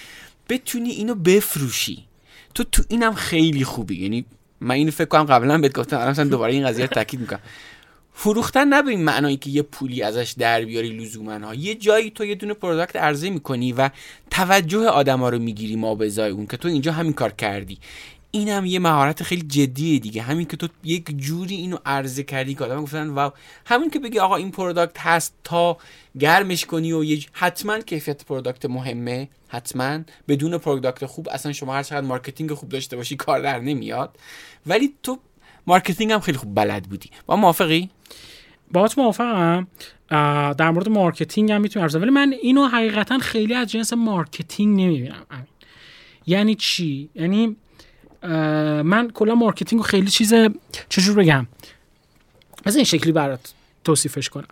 [0.50, 2.06] بتونی اینو بفروشی.
[2.54, 4.04] تو تو اینم خیلی خوبی.
[4.04, 4.26] یعنی
[4.60, 5.98] من اینو فکر کنم قبلا بهت گفتم.
[6.00, 7.40] الان دوباره این قضیه رو تاکید می‌کنم.
[8.24, 11.56] فروختن نه به این معنایی که یه پولی ازش در بیاری لزوما ها.
[11.56, 13.90] یه جایی تو یه دونه product عرضه می‌کنی و
[14.32, 17.78] توجه آدما رو می‌گیری ما به اون که تو اینجا همین کار کردی.
[18.32, 20.22] این هم یه مهارت خیلی جدیه دیگه.
[20.22, 23.32] همین که تو یک جوری اینو عرضه کردی که آدم گفتن wow.
[23.66, 25.78] همین که بگی آقا این product هست تا
[26.20, 29.30] گرمش کنی و یه حتما کیفیت product مهمه.
[29.48, 30.00] حتما.
[30.28, 34.18] بدون product خوب اصلا شما هر چقدر marketing خوب داشته باشی کار در نمیاد.
[34.66, 35.20] ولی تو
[35.68, 37.10] marketing هم خیلی خوب بلد بودی.
[37.26, 37.90] با موافقی؟
[38.74, 39.68] باهات موافقم.
[40.58, 45.26] در مورد marketing هم می‌تونم ولی من اینو حقیقتا خیلی از جنس marketing نمی‌بینم
[46.28, 47.56] یعنی چی؟ یعنی
[48.84, 50.34] من کلا marketing رو خیلی چیز
[50.90, 51.48] چجور بگم؟
[52.66, 53.54] از این شکلی برات
[53.84, 54.48] توصیفش کنم.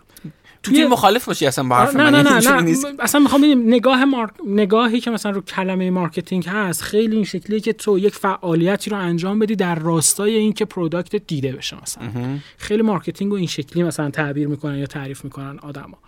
[0.62, 4.30] تو مخالف باشی اصلا با حرف نه نه نه, نه, اصلا می‌خوام ببینیم نگاه مارک...
[4.46, 8.96] نگاهی که مثلا رو کلمه marketing هست خیلی این شکلیه که تو یک فعالیتی رو
[8.96, 12.38] انجام بدی در راستای اینکه product دیده بشه مثلا.
[12.58, 15.98] خیلی marketing رو این شکلی مثلا تعبیر می‌کنن یا تعریف می‌کنن آدما.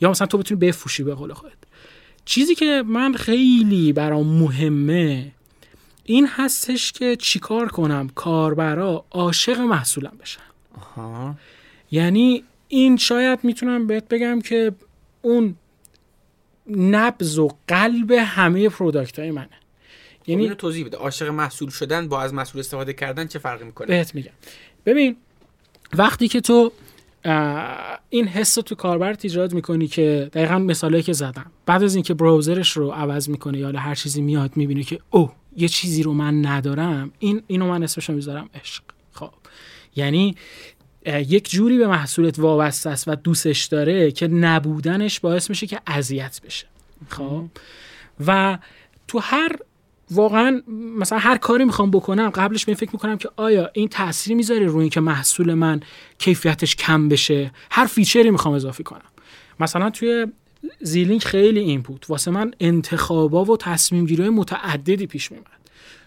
[0.00, 1.52] یا مثلا تو بتونی بفروشی به قول خودت.
[2.24, 5.32] چیزی که من خیلی برام مهمه
[6.04, 10.40] این هستش که چیکار کنم؟ کاربرا عاشق محصولم بشن.
[11.90, 14.72] یعنی این شاید می‌تونم بهت بگم که
[15.22, 15.56] اون
[16.76, 19.48] نبز و قلب همه پروداکت های منه
[20.26, 20.96] یعنی اینو توضیح بده.
[20.96, 24.32] عاشق محصول شدن با از محصول استفاده کردن چه فرقی می‌کنه؟ بهت میگم.
[24.86, 25.16] ببین
[25.92, 26.72] وقتی که تو
[28.10, 31.50] این حس رو تو کاربرت ایجاد می‌کنی که دقیقا مثالی که زدم.
[31.66, 35.68] بعد از اینکه براوزرش رو عوض می‌کنه یا هر چیزی میاد می‌بینه که او یه
[35.68, 38.82] چیزی رو من ندارم این اینو من اسمش می‌ذارم عشق.
[39.12, 39.30] خب.
[39.96, 40.34] یعنی
[41.06, 46.40] یک جوری به محصولت وابسته است و دوستش داره که نبودنش باعث میشه که اذیت
[46.44, 46.66] بشه.
[47.08, 47.44] خب؟
[48.26, 48.58] و
[49.08, 49.56] تو هر
[50.10, 50.62] واقعا
[50.98, 54.80] مثلا هر کاری می‌خوام بکنم قبلش به فکر می‌کنم که آیا این تاثیری می‌ذاره روی
[54.80, 55.80] اینکه محصول من
[56.18, 59.10] کیفیتش کم بشه؟ هر feature ی می‌خوام اضافه کنم.
[59.60, 60.26] مثلا توی
[60.80, 65.63] زیلینک خیلی این بود واسه من انتخابا و تصمیم گیری متعددی پیش میومد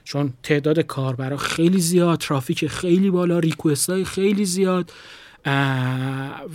[0.07, 4.91] چون تعداد کاربرا خیلی زیاد ترافیک خیلی بالا request های خیلی زیاد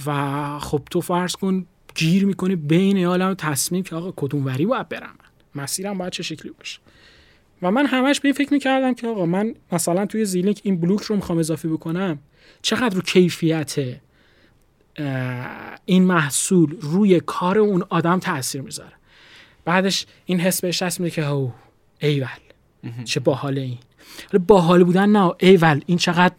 [0.07, 4.67] و خب تو فرض کن گیر می‌کنی بین یه عالم تصمیم که آقا کدوم وری
[4.67, 5.15] باید برم
[5.55, 6.79] مسیرم باید چه شکلی باشه؟
[7.63, 11.03] و من همش به این فکر می‌کردم که آقا من مثلا توی زیلینک این بلوک
[11.03, 12.19] رو می‌خوام اضافه بکنم
[12.63, 13.77] چقدر رو کیفیت
[15.85, 18.93] این محصول روی کار اون آدم تاثیر می‌ذاره؟
[19.65, 21.53] بعدش این حس بهش دست میده که او
[22.01, 22.27] ایول.
[23.05, 23.79] چه باحال این
[24.47, 25.33] باحال بودن نه.
[25.39, 26.35] ایول این چقدر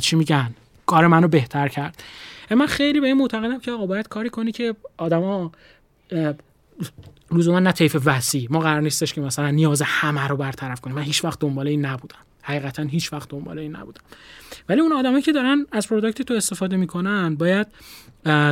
[0.00, 0.54] چی میگن؟
[0.86, 2.02] کار منو بهتر کرد.
[2.50, 5.52] من خیلی به این معتقدم که آقا باید کاری کنی که آدما
[7.32, 8.46] لزوما نه طیف وسیع.
[8.50, 10.96] ما قرار نیستش که مثلا نیاز همه رو برطرف کنیم.
[10.96, 12.18] من هیچ وقت دنبال این نبودم.
[12.42, 14.00] حقیقتا هیچ وقت دنبال این نبودم.
[14.68, 17.66] ولی اون آدمایی که دارن از product تو استفاده می‌کنن باید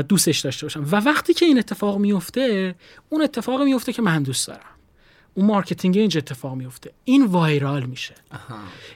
[0.09, 0.81] دوستش داشته باشن.
[0.81, 2.75] و وقتی که این اتفاق میفته
[3.09, 4.74] اون اتفاق میفته که من دوست دارم.
[5.35, 6.91] اون marketing اینجا اتفاق میفته.
[7.05, 8.15] این viral میشه.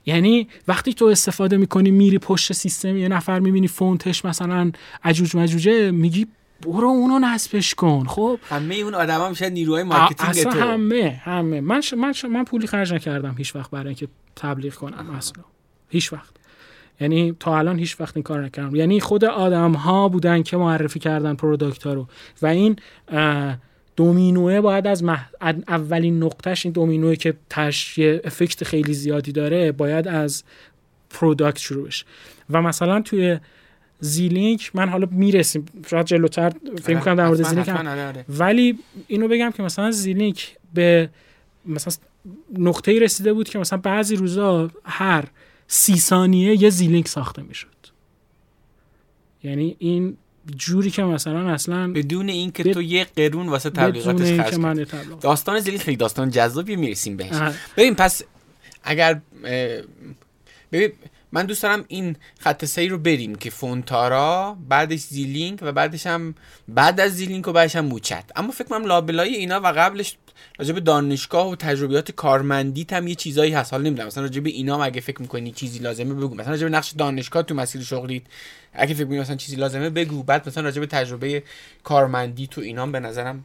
[0.07, 4.73] یعنی وقتی تو استفاده می‌کنی میری پشت سیستم یه نفر می‌بینی فونتش مثلا
[5.05, 6.27] عجوج مجوجه میگی
[6.63, 8.05] برو اونو نصبش کن.
[8.07, 10.61] خب؟ همه اون آدما میشه نیروهای marketing اصلا تو.
[10.61, 11.61] همه همه.
[11.61, 11.95] من ش...
[11.95, 12.25] من, ش...
[12.25, 15.45] من پولی خرج نکردم هیچ وقت برای اینکه تبلیغ کنم اصلا.
[15.89, 16.35] هیچ وقت.
[17.01, 18.77] یعنی تا الان هیچ وقت این کار نکردم.
[18.77, 22.09] یعنی خود آدم ها بودن که معرفی کردن product ها رو.
[22.43, 22.77] و این
[23.99, 25.29] دومینوه باید از مح...
[25.69, 30.45] اولین نقطهش این دومینوه که تش یه effect خیلی زیادی داره باید از
[31.11, 32.05] product شروع بشه.
[32.51, 33.39] و مثلا توی
[34.01, 37.87] زیلینک من حالا می‌رسیم شاید جلوتر فکر کنم در مورد زیلینک هم.
[37.87, 38.25] آره، آره.
[38.29, 41.11] ولی اینو بگم که مثلا زیلینک به
[41.67, 41.95] مثلا
[42.59, 45.25] نقطه ای رسیده بود که مثلا بعضی روزا هر
[45.69, 47.69] سی ثانیه یه زیلینک ساخته می‌شد.
[49.43, 50.17] یعنی این
[50.57, 54.63] جوری که مثلا اصلا بدون اینکه بد- تو یه قرون واسه تبلیغاتش خرج کنی.
[54.63, 54.87] من
[55.21, 57.53] داستان زیلی خیلی داستان جذابی می‌رسیم بهش.
[57.77, 58.23] ببین پس
[58.83, 59.21] اگر
[60.73, 60.93] ببین
[61.33, 66.35] من دوست دارم این خط سیر رو بریم که فونتارا بعدش زیلینک و بعدش هم
[66.69, 68.25] بعد از زیلینک و بعدش هم موچت.
[68.37, 70.17] اما فکر کنم لابلای اینا و قبلش
[70.59, 73.73] راجع به دانشگاه و تجربیات کارمندی هم یه چیزایی هست.
[73.73, 74.07] حالا نمی‌دونم.
[74.07, 76.35] مثلا راجع به اینا هم اگه فکر می‌کنی چیزی لازمه بگو.
[76.35, 78.23] مثلا راجع به نقش دانشگاه تو مسیر شغلی
[78.73, 80.23] اگه فکر می‌کنی مثلا چیزی لازمه بگو.
[80.23, 81.43] بعد مثلا راجع به تجربه
[81.85, 83.45] کارمندی تو اینا به نظرم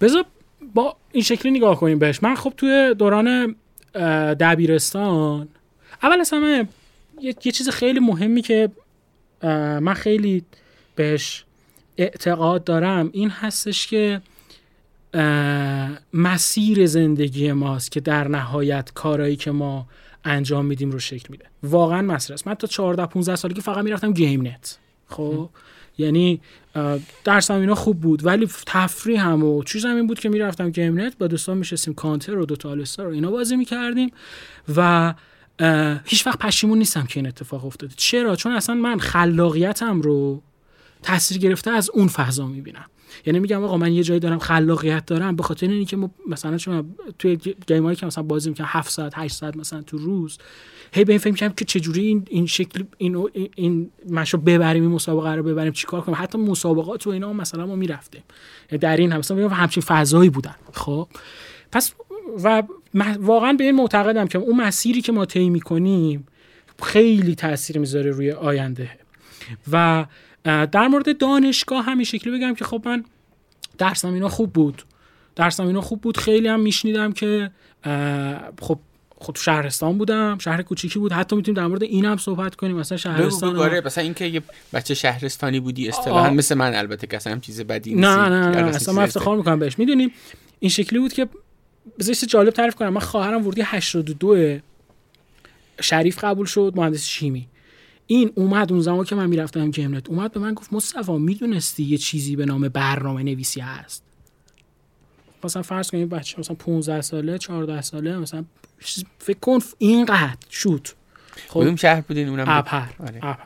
[0.00, 0.24] بذار
[0.74, 2.22] با این شکلی نگاه کنیم بهش.
[2.22, 3.56] من خب توی دوران
[4.40, 5.48] دبیرستان
[6.02, 6.68] اول از همه
[7.20, 8.70] یه, یه چیز خیلی مهمی که
[9.80, 10.44] من خیلی
[10.96, 11.44] بهش
[11.96, 14.20] اعتقاد دارم این هستش که
[16.12, 19.86] مسیر زندگی ماست که در نهایت کارهایی که ما
[20.24, 21.44] انجام میدیم رو شکل میده.
[21.62, 22.46] واقعا مسیر است.
[22.46, 24.78] من تا 14 15 سالگی فقط می‌رفتم گیم نت.
[25.08, 25.48] خب؟
[25.98, 26.40] یعنی
[27.24, 31.18] درسم اینا خوب بود ولی تفریح هم و چیز این بود که می‌رفتم game net
[31.18, 34.12] با دوستان میشستیم کانتر و Dota Allstars و اینا بازی می‌کردیم
[34.76, 35.14] و
[36.04, 37.94] هیچ وقت پشیمون نیستم که این اتفاق افتاده.
[37.96, 40.42] چرا؟ چون اصلا من خلاقیتم رو
[41.02, 42.84] تاثیر گرفته از اون فضا می‌بینم.
[43.26, 46.94] یعنی میگم آقا من یه جایی دارم خلاقیت دارم به خاطر اینکه ما مثلا چون
[47.18, 47.36] توی
[47.66, 50.38] game هایی که مثلا بازی می‌کنم 7 ساعت 8 ساعت مثلا تو روز
[50.92, 54.92] هی به این فکر می‌کنم که چجوری این این شکل این این, مشو ببریم این
[54.92, 58.22] مسابقه رو ببریم چیکار کنیم حتی مسابقات و اینا مثلا ما می‌رفتیم.
[58.80, 60.54] در این هم مثلا همچین فضایی بودن.
[60.72, 61.08] خب؟
[61.72, 61.92] پس
[62.42, 62.62] و
[63.18, 66.26] واقعا به این معتقدم که اون مسیری که ما طی می‌کنیم
[66.82, 68.90] خیلی تاثیر می‌ذاره روی آینده.
[69.72, 70.06] و
[70.44, 73.04] در مورد دانشگاه همین شکلی بگم که خب من
[73.78, 74.82] درسم اینا خوب بود.
[75.36, 76.16] درسم اینا خوب بود.
[76.16, 77.50] خیلی هم میشنیدم که
[78.60, 78.78] خب
[79.18, 81.12] خب تو شهرستان بودم شهر کوچیکی بود.
[81.12, 82.76] حتی می‌تونیم در مورد این هم صحبت کنیم.
[82.76, 84.42] مثلا شهرستان آره مثلا اینکه یه
[84.72, 86.30] بچه شهرستانی بودی اصطلاحا.
[86.30, 88.08] مثل من البته که اصلا هم چیز بدی نیست.
[88.08, 89.78] نه نه نه یعنی اصلا من افتخار می‌کنم بهش.
[89.78, 90.12] می‌دونیم
[90.60, 91.28] این شکلی بود که
[91.98, 92.88] بذار جالب تعریف کنم.
[92.88, 94.58] من خواهرم ورودی 82
[95.80, 97.48] شریف قبول شد مهندس شیمی.
[98.06, 101.98] این اومد اون زمان که من می‌رفتم گمنت اومد به من گفت مصطفی می‌دونستی یه
[101.98, 104.02] چیزی به نام برنامه نویسی هست؟
[105.44, 108.44] مثلا فرض کنید بچه مثلا 15 ساله 14 ساله مثلا
[109.18, 110.36] فکر کن اینقدر.
[110.48, 110.94] شوت.
[111.48, 111.60] خب.
[111.60, 112.44] کدوم شهر بودین؟ اونم.
[112.48, 113.18] اپر آره.
[113.22, 113.44] اپر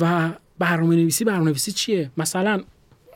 [0.00, 2.62] و برنامه نویسی برنامه نویسی چیه؟ مثلا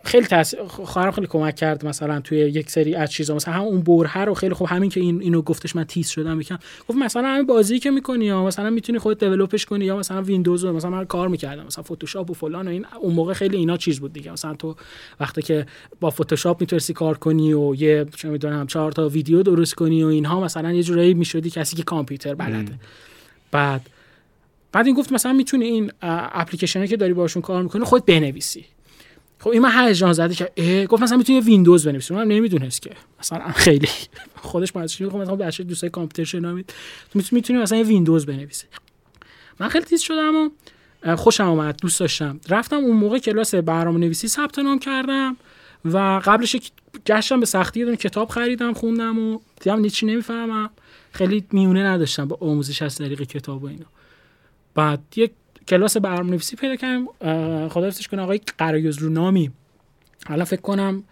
[0.05, 3.35] خیلی تاثیر خواهرم خیلی کمک کرد مثلا توی یک سری از چیزا.
[3.35, 6.41] مثلا هم اون برهه رو خیلی خوب همین که این اینو گفتش من تیز شدم
[6.41, 6.59] یکم.
[6.89, 10.65] گفت مثلا همین بازی که می‌کنی یا مثلا می‌تونی خودت دیولپش کنی یا مثلا ویندوز
[10.65, 11.67] رو مثلا من کار می‌کردم.
[11.67, 14.33] مثلا فتوشاپ و فلان و این اون موقع خیلی اینا چیز بود دیگه.
[14.33, 14.77] مثلا تو
[15.21, 15.67] وقتی که
[16.01, 20.07] با فتوشاپ می‌تونستی کار کنی و یه چه می‌دونم چهار تا ویدیو درست کنی و
[20.07, 22.73] اینها مثلا یه جورایی می‌شدی کسی که کامپیوتر بلده.
[23.51, 23.91] بعد
[24.73, 28.65] بعد این گفت مثلا می‌تونی این اپلیکیشنی که داری باشون کار می‌کنی خود بنویسی.
[29.38, 32.14] خب این من هیجان زده که اه، گفت مثلا می‌تونی ویندوز بنویسی.
[32.14, 32.90] اونم نمی‌دونست که.
[33.20, 33.88] مثلا خیلی.
[34.42, 36.74] خودش مهندسی میگه مثلا بچه دوستای کامپیوتر شنامید
[37.12, 38.66] تو می‌تونی مثلا ویندوز بنویسی.
[39.61, 42.40] من خیلی تیز شدم و خوشم آمد دوست داشتم.
[42.48, 45.37] رفتم اون موقع کلاس برنامه نویسی ثبت نام کردم
[45.85, 46.57] و قبلش
[47.07, 50.70] گشتم به سختی یه کتاب خریدم خوندم و دیدم هیچی نمی‌فهمم.
[51.12, 53.87] خیلی میونه نداشتم با آموزش از طریق کتاب و اینا.
[54.74, 55.31] بعد یک
[55.69, 57.07] کلاس برنامه نویسی پیدا کردم
[57.69, 59.51] خدا کنه آقای قرایز رو نامی
[60.27, 61.05] حالا فکر کنم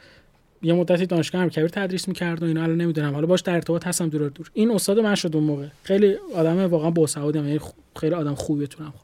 [0.63, 3.15] یه مدتی دانشگاه امیرکبیر تدریس می‌کرد و اینا الان نمی‌دونم.
[3.15, 4.51] حالا باش در ارتباط هستم دور دور.
[4.55, 5.67] این استاد من شد اون موقع.
[5.83, 7.61] خیلی آدم واقعا باسوادی یعنی
[8.01, 8.95] خیلی آدم خوبی بتونم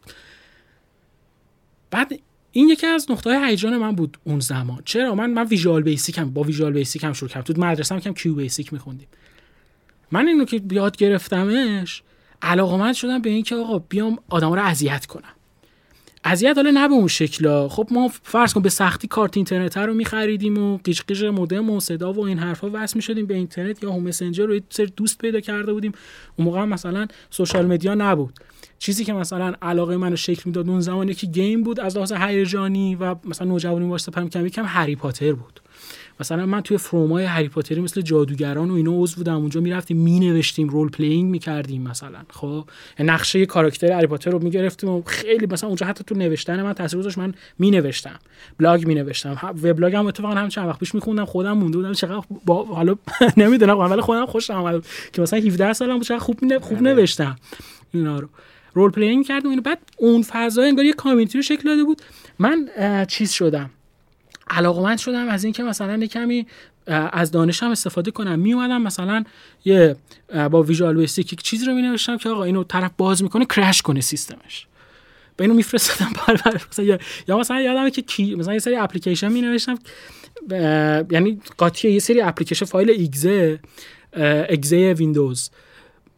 [1.91, 2.21] بعد
[2.53, 4.83] این یکی از نقطه های هیجان من بود اون زمان.
[4.85, 7.55] چرا؟ من من Visual Basic هم با Visual Basic هم شروع کردم.
[7.55, 9.09] تو مدرسه هم کم QBasic میخوندیم.
[10.13, 12.03] من اینو که یاد گرفتمش
[12.43, 15.35] علاقمند شدم به اینکه آقا بیام آدما رو اذیت کنم.
[16.33, 19.95] اذیت حالا نه به اون شکلا خب ما فرض کن به سختی کارت اینترنت رو
[19.95, 24.03] میخریدیم و قیش قیش مودم و صدا و این حرفا وصل می‌شدیم به اینترنت یاهو
[24.03, 25.93] مسنجر رو سری دوست پیدا کرده بودیم.
[26.37, 28.35] اون موقع مثلا social media نبود.
[28.79, 32.95] چیزی که مثلا علاقه منو شکل می‌داد اون زمانی که game بود از لحاظ هیجانی
[32.95, 35.61] و مثلا نوجوانی واسه پرم کم یکم هری پاتر بود.
[36.23, 39.37] مثلا من توی forum ای هری پاتری مثل جادوگران و اینا عضو بودم.
[39.37, 42.19] اونجا می‌رفتیم مینوشتیم role playing می‌کردیم مثلا.
[42.31, 42.65] خب
[42.99, 46.99] نقشه کاراکتر هری پاتر رو می‌گرفتیم و خیلی مثلا اونجا حتی تو نوشتن من تاثیر
[46.99, 47.19] گذاشت.
[47.19, 48.19] من مینوشتم
[48.59, 49.55] بلاگ مینوشتم.
[49.63, 51.93] وبلاگ هم اتفاقا هم چند وقت پیش میخوندم خودم مونده بودم.
[51.93, 52.97] چقدر با حالا
[53.37, 56.95] نمی‌دونم ولی خودم خوشم اومد که مثلا 17 سالم بود چقدر خوب خوب آره.
[56.95, 57.37] نوشتم.
[57.95, 58.29] اینا رو
[58.75, 62.03] role playing کردم اینو بعد اون فضا انگار یه community رو شکل داده بود.
[62.39, 62.69] من
[63.09, 63.71] چیز شدم.
[64.51, 66.47] علاقمند شدم از اینکه مثلا یه کمی
[66.87, 68.39] از دانشم استفاده کنم.
[68.39, 69.25] می اومدم مثلا
[69.65, 69.97] یه
[70.51, 73.83] با Visual Basic یک چیزی رو می نوشتم که آقا اینو طرف باز می‌کنه crash
[73.83, 74.67] کنه سیستمش.
[75.37, 76.11] به اینو میفرستادم
[76.71, 79.79] مثلا یا مثلا یادمه که کی مثلا یه سری اپلیکیشن می نوشتم
[81.11, 83.61] یعنی قاطی یه سری اپلیکیشن فایل ایگزه
[84.49, 85.51] اگزه ویندوز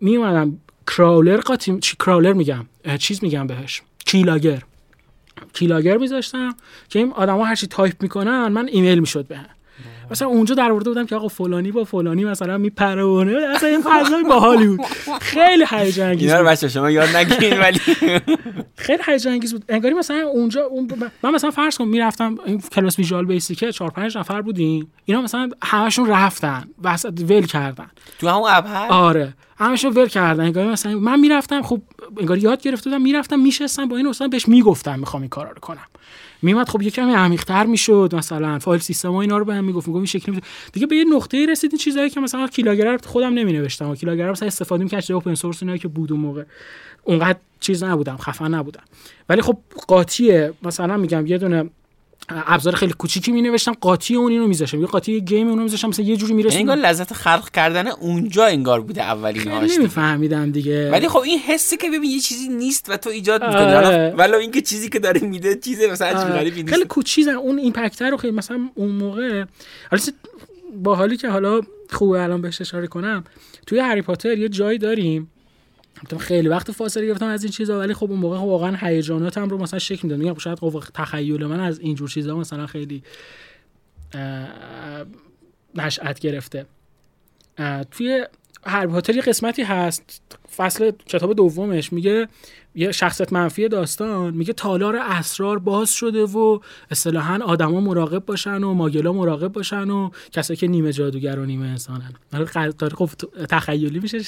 [0.00, 2.66] می اومدم crawler قاطی چی crawler میگم
[2.98, 4.62] چیز میگم بهش keylogger
[5.52, 6.54] keylogger میذاشتم
[6.88, 9.46] که این آدما هر چی تایپ می‌کنن من ایمیل می‌شد بهم.
[10.14, 14.66] مثلا اونجا درآورده بودم که آقا فلانی با فلانی مثلا میپرونه اصلا این فضای باحالی
[14.66, 14.80] بود.
[15.20, 17.78] خیلی هیجان انگیز اینا رو بچه شما یاد نگیرین ولی
[18.86, 19.64] خیلی هیجان انگیز بود.
[19.68, 20.90] انگاری مثلا اونجا اون
[21.22, 24.92] من مثلا فرض کن می‌رفتم این کلاس Visual Basic 4 5 نفر بودیم.
[25.04, 26.64] اینا مثلا همشون رفتن.
[26.84, 27.90] وسط ول کردن.
[28.18, 29.34] تو همون هست آره.
[29.58, 30.44] همشون ول کردن.
[30.44, 31.80] انگاری مثلا من می‌رفتم خب
[32.18, 35.60] انگاری یاد گرفته بودم می‌رفتم میشستم با این استاد بهش می‌گفتم می‌خوام این کارا رو
[35.60, 35.86] کنم.
[36.44, 38.58] میمد خب یکم عمیق‌تر می‌شد مثلا.
[38.58, 40.40] file system و اینا رو به هم می‌گفت میگم این شکلی
[40.72, 43.90] دیگه به یه نقطه‌ای رسیدین چیزایی که مثلا keylogger رو خودم نمینوشتم.
[43.90, 46.44] و keylogger مثلا استفاده می‌کردم open source اینا که بود اون موقع.
[47.04, 48.82] اونقدر چیز نبودم خفن نبودم.
[49.28, 50.52] ولی خب قاطیه.
[50.62, 51.70] مثلا میگم یه دونه
[52.28, 54.80] ابزار خیلی کوچیکی می نوشتم قاطی اون اینو میذاشتم.
[54.80, 58.80] یه قاطی گیم اونو میذاشتم مثلا یه جوری می‌رسید انگار لذت خلق کردن اونجا انگار
[58.80, 60.90] بوده اولین هاش نمیفهمیدم دیگه.
[60.90, 63.72] ولی خب این حسی که ببین یه چیزی نیست و تو ایجاد می‌کنی.
[63.74, 64.14] آره.
[64.18, 66.32] ولی اینکه چیزی که داره میده چیزه مثلا آره.
[66.32, 66.74] غریبی نیست.
[66.74, 67.34] خیلی کوچیزن.
[67.34, 69.44] اون ایمپکتر رو خیلی مثلا اون موقع
[69.90, 70.02] حالا
[70.74, 71.60] با حالی که حالا
[71.90, 73.24] خوبه الان بهش اشاره کنم
[73.66, 75.30] توی هری پاتر یه جایی داریم
[75.96, 79.58] البته خیلی وقت فاصله گرفتم از این چیزا ولی خب اون موقع واقعا هیجاناتم رو
[79.58, 80.18] مثلا شکل می‌داد.
[80.18, 83.02] میگم شاید قوه تخیل من از اینجور چیزا مثلا خیلی
[85.74, 86.66] نشأت گرفته.
[87.90, 88.26] توی
[88.66, 90.22] هر یه قسمتی هست.
[90.56, 92.28] فصل کتاب دومش میگه
[92.74, 96.58] یه شخصیت منفی داستان میگه تالار اسرار باز شده و
[96.90, 101.66] اصطلاحا آدما مراقب باشن و ماگلا مراقب باشن و کسایی که نیمه جادوگر و نیمه
[101.66, 102.12] انسانن.
[102.94, 103.10] خب
[103.48, 104.18] تخیلی میشه.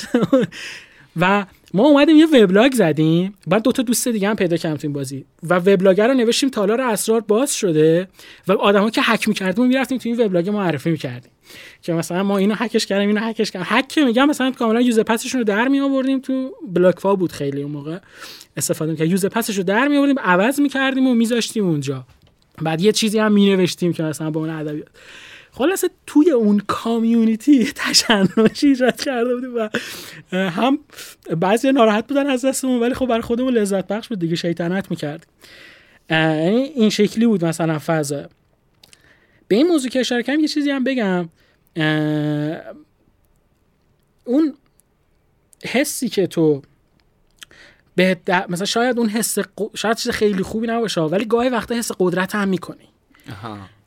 [1.21, 3.35] و ما اومدیم یه وبلاگ زدیم.
[3.47, 5.25] بعد دو تا دوست دیگه هم پیدا کردیم تو این بازی.
[5.43, 8.09] و وبلاگ رو نوشتیم تالار اسرار باز شده
[8.49, 11.31] و آدما که هک می‌کردیم می‌رفتیم تو این وبلاگ معرفی می‌کردیم.
[11.83, 13.69] که مثلا ما اینو هکش کردیم اینو هکش کردیم.
[13.71, 17.63] هک میگم مثلا کاملا user pass شون رو در می آوردیم تو بلاک بود خیلی
[17.63, 17.99] اون موقع
[18.57, 19.11] استفاده می‌کردیم.
[19.11, 22.05] user pass ش رو در می آوردیم عوض می‌کردیم و میذاشتیم اونجا.
[22.63, 24.89] بعد یه چیزی هم می نوشتیم که مثلا با اون ادبیات.
[25.57, 29.69] خلاصه توی اون کامیونیتی تشنجی ایجاد کرده بودیم و
[30.33, 30.79] هم
[31.37, 35.27] بعضی ناراحت بودن از دستمون ولی خب برای خودمون لذت بخش بود دیگه شیطنت می‌کرد
[36.11, 38.29] یعنی این شکلی بود مثلا فضا.
[39.49, 41.29] به این موضوع که اشاره کردم یه چیزی هم بگم.
[44.25, 44.55] اون
[45.65, 46.63] حسی که تو
[47.95, 48.17] به
[48.49, 49.39] مثلا شاید اون حس
[49.75, 52.89] شاید چیز خیلی خوبی نباشه ولی گاهی وقتا حس قدرت هم می‌کنی.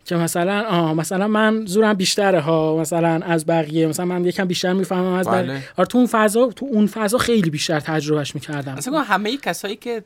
[0.09, 4.73] که مثلا آه مثلا من زورم بیشتره ها مثلا از بقیه مثلا من یکم بیشتر
[4.73, 5.63] می‌فهمم از بقیه بله.
[5.77, 10.03] آره تو اون فضا تو اون فضا خیلی بیشتر تجربهش می‌کردم مثلا همه کسایی که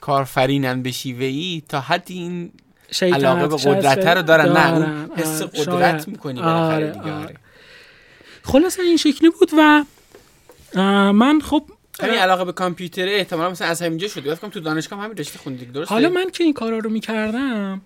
[0.00, 2.52] کارفرینن به شیوهی تا حدی این
[3.02, 6.08] علاقه به قدرت رو دارن نه اون آره، حس آره، قدرت شاید.
[6.08, 7.24] می‌کنی آره، بالاخره دیگه آره.
[7.24, 7.34] آره.
[8.42, 9.84] خلاصه این شکلی بود و
[11.12, 11.64] من خب
[12.02, 15.38] همین علاقه به کامپیوتر احتمالا مثلا از همینجا شد گفتم تو دانشگاه هم همین رشته
[15.38, 17.80] خوندی درسته حالا من که این کارا رو می‌کردم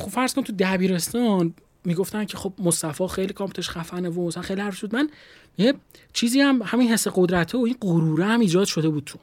[0.00, 4.60] خب فرض کن تو دبیرستان می‌گفتن که خب مصطفی خیلی کامپیوترش خفنه و مثلا خیلی
[4.60, 4.94] حرف شد.
[4.94, 5.10] من
[5.58, 5.74] یه
[6.12, 9.18] چیزی هم همین حس قدرته و این غروره هم ایجاد شده بود تو.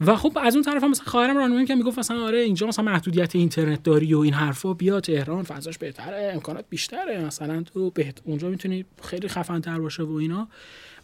[0.00, 2.84] و خب از اون طرف هم مثلا خواهرم راهنمایی که می‌گفت مثلا آره اینجا مثلا
[2.84, 8.20] محدودیت اینترنت داری و این حرفا بیا تهران فضاش بهتره امکانات بیشتره مثلا تو بهت...
[8.24, 10.48] اونجا می‌تونی خیلی خفن تر باشه و اینا.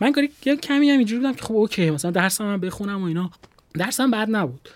[0.00, 0.30] من کاری
[0.62, 3.30] کمی هم اینجوری بودم که خب اوکی مثلا درسم هم بخونم و اینا.
[3.74, 4.68] درسم بد نبود.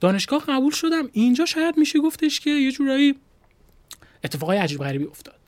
[0.00, 1.08] دانشگاه قبول شدم.
[1.12, 3.14] اینجا شاید میشه گفتش که یه جورایی
[4.24, 5.38] اتفاقای عجیب غریبی افتاد.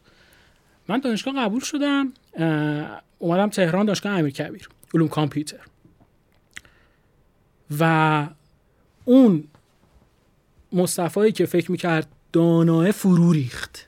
[0.89, 2.13] من دانشگاه قبول شدم
[3.19, 5.61] اومدم تهران دانشگاه امیرکبیر علوم کامپیوتر.
[7.81, 8.27] و
[9.05, 9.45] اون
[10.73, 13.87] مصطفی که فکر می‌کرد داناه فرو ریخت.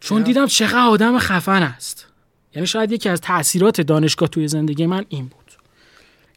[0.00, 2.06] چون دیدم چقدر آدم خفن است.
[2.54, 5.52] یعنی شاید یکی از تاثیرات دانشگاه توی زندگی من این بود.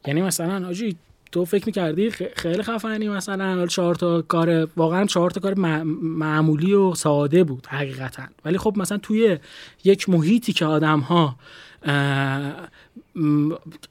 [0.06, 0.98] یعنی مثلا آجی
[1.32, 6.96] تو فکر می‌کردی خیلی خفنی مثلا چهار تا کار واقعا چهار تا کار معمولی و
[6.96, 8.24] ساده بود حقیقتا.
[8.46, 9.38] ولی خب مثلا توی
[9.84, 11.36] یک محیطی که آدم ها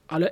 [0.09, 0.27] حالا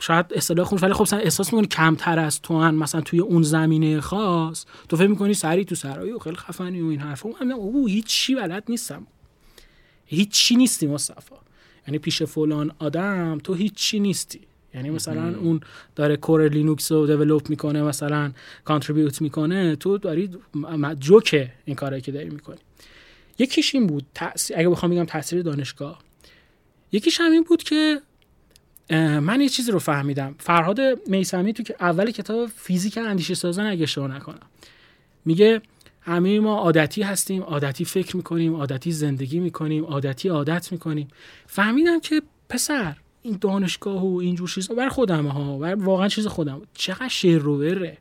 [0.00, 4.00] شاید اصطلاح خونش ولی خب احساس می‌کنی کمتر از تو هن مثلا توی اون زمینه
[4.00, 7.86] خاص تو فکر می‌کنی سری تو سرایی و خیلی خفنی و این حرفا من او
[7.86, 9.06] هیچ چی بلد نیستم.
[10.06, 11.34] هیچ چی نیستی مصطفی.
[11.86, 14.40] یعنی پیش فلان آدم تو هیچ چی نیستی.
[14.74, 15.60] یعنی مثلا اون
[15.96, 18.32] داره core لینوکس رو develop می‌کنه مثلا
[18.64, 20.30] contribute می‌کنه تو داری
[20.98, 22.58] جوکه این کاری که داری می‌کنی.
[23.38, 25.98] یکیش این بود تأثیر اگه بخوام بگم تاثیر دانشگاه.
[26.92, 28.00] یکیش هم این بود که
[29.20, 30.34] من یه چیزی رو فهمیدم.
[30.38, 34.46] فرهاد میسمی تو که اول کتاب فیزیک اندیشه سازان اگه اشتباه نکنم.
[35.24, 35.60] میگه
[36.00, 41.08] همه ما عادتی هستیم عادتی فکر می‌کنیم عادتی زندگی می‌کنیم عادتی عادت می‌کنیم.
[41.46, 42.96] فهمیدم که پسر
[43.28, 47.98] این دانشگاه و اینجور چیزا بر خودم ها بر واقعا چیز خودم چقدر شیر روره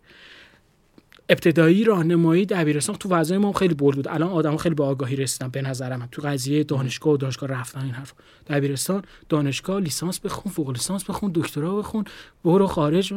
[1.30, 4.08] ابتدایی راهنمایی دبیرستان تو وضعی ما خیلی بولد بود.
[4.08, 7.92] الان آدم خیلی با آگاهی رسیدن به نظر تو قضیه دانشگاه و دانشگاه رفتن این
[7.92, 8.14] حرف.
[8.48, 12.06] دبیرستان دانشگاه لیسانس بخون فوق لیسانس بخون دکترا بخون
[12.46, 13.14] برو خارج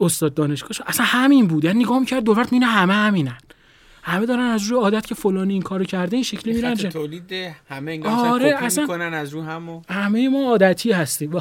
[0.00, 1.64] استاد دانشگاه اصلا همین بود.
[1.64, 3.38] یعنی نگاه می‌کرد دوورت مینه همه همینن.
[4.02, 7.32] همه دارن از روی عادت که فلانی این کارو کرده این شکلی میرن تولید
[7.68, 9.82] همه آره اصلا می‌کنن از رو همو.
[9.88, 11.32] همه ما عادتی هستیم.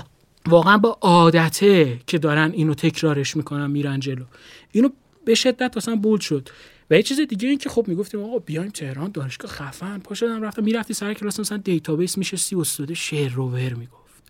[0.47, 4.25] واقعا با عادته که دارن اینو تکرارش می‌کنن میرن جلو.
[4.71, 4.89] اینو
[5.25, 6.49] به شدت اصلا bold شد.
[6.89, 10.41] و یه چیز دیگه این که خب می‌گفتیم آقا بیایم تهران دانشگاه خفن پا شدم
[10.41, 10.63] رفتم.
[10.63, 14.23] می‌رفتی سر کلاس مثلا database می‌شستی استاد شر و ور می‌گفت.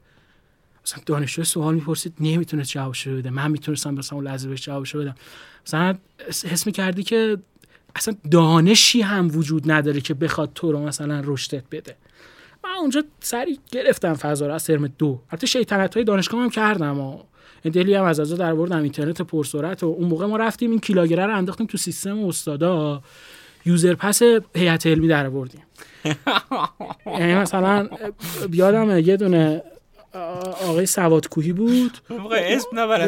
[0.86, 3.29] مثلا دانشجو سوال می‌پرسید نمی‌تونست جوابش بده.
[3.29, 5.15] من می‌تونستم مثلا اون لحظه بهش جوابش بدم.
[5.67, 7.38] مثلا حس می‌کردی که
[7.95, 11.95] اصلا دانشی هم وجود نداره که بخواد تو رو مثلا رشدت بده.
[12.63, 15.19] من اونجا سری گرفتم فضا رو از ترم دو.
[15.31, 17.19] البته شیطنت های دانشگاه هم کردم و
[17.73, 18.83] دلی هم از از در بردم.
[18.83, 23.01] اینترنت پرسرعت و اون موقع ما رفتیم این کیلاگره رو انداختیم تو سیستم استادا.
[23.65, 24.21] یوزر پس
[24.55, 25.61] هیئت علمی در بردیم
[27.19, 27.89] یعنی مثلا
[28.49, 29.63] بیادم یه دونه
[30.67, 31.97] آقای سواد کوهی بود
[32.37, 33.01] اسم نبر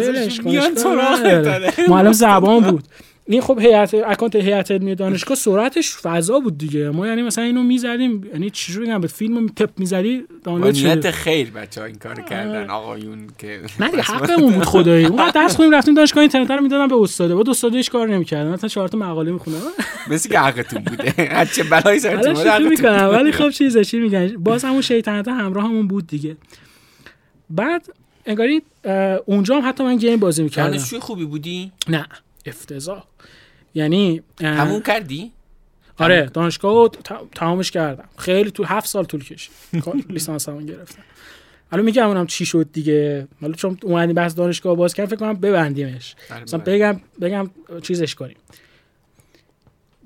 [1.88, 2.84] معلم زبان بود.
[3.26, 6.90] این خب هیئت اکانت هیئت علمی دانشگاه سرعتش فضا بود دیگه.
[6.90, 8.24] ما یعنی مثلا اینو می‌زدیم.
[8.34, 12.70] یعنی چجوری بگم؟ به فیلم تپ می‌زدی دانلود نیت خیر بچه‌ها این کار کردن.
[12.70, 15.06] آقایون که نه دیگه حقمون بود خدایی.
[15.14, 17.36] اون درس خونیم رفتیم دانشگاه اینترنت رو می‌دادن به استاده.
[17.36, 18.50] بود استادش کار نمی‌کردن.
[18.50, 19.62] مثلا چهار تا مقاله می‌خونم
[20.08, 21.14] مثل که حقتون بوده.
[21.38, 25.66] هر چه بلایی سرتون بود می‌کنم ولی خب چیزه چی میگن؟ باز همون شیطنت همراه
[25.66, 26.38] همون بود دیگه.
[27.50, 27.88] بعد
[28.26, 28.62] انگاری
[29.26, 30.70] اونجا هم حتی من گیم بازی می‌کردم.
[30.70, 32.08] دانشجوی خوبی بودی؟ نه.
[32.46, 33.04] افتضاح.
[33.74, 35.32] یعنی همون کردی؟
[35.98, 36.90] آره دانشگاه
[37.36, 38.10] تمامش کردم.
[38.18, 39.52] خیلی تو هفت سال طول کشید.
[40.10, 41.04] لیسانس هم گرفتم.
[41.72, 45.34] حالا میگم اونم چی شد دیگه؟ حالا چون اومدی بحث دانشگاه باز کردم فکر کنم
[45.34, 46.16] ببندیمش.
[46.30, 46.76] بله، مثلا بله.
[46.76, 47.50] بگم بگم
[47.82, 48.38] چیزش کنیم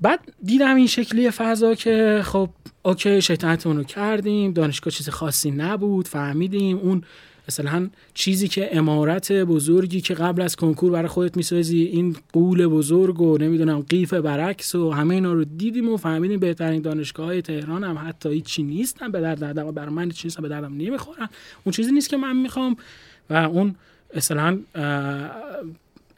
[0.00, 2.50] بعد دیدم این شکلی فضا که خب
[2.82, 6.78] اوکی شیطنتمون رو کردیم دانشگاه چیز خاصی نبود فهمیدیم.
[6.78, 7.02] اون
[7.48, 13.20] مثلا چیزی که امارت بزرگی که قبل از کنکور برای خودت می‌سازی این قول بزرگ
[13.20, 17.84] و نمی‌دونم قیف برعکس و همه اینا رو دیدیم و فهمیدیم بهترین دانشگاه های تهران
[17.84, 21.28] هم حتی هیچی نیستن به درد و برای من چیزی به دردم نمی‌خورن
[21.64, 22.76] اون چیزی نیست که من می‌خوام
[23.30, 23.74] و اون
[24.16, 24.58] مثلا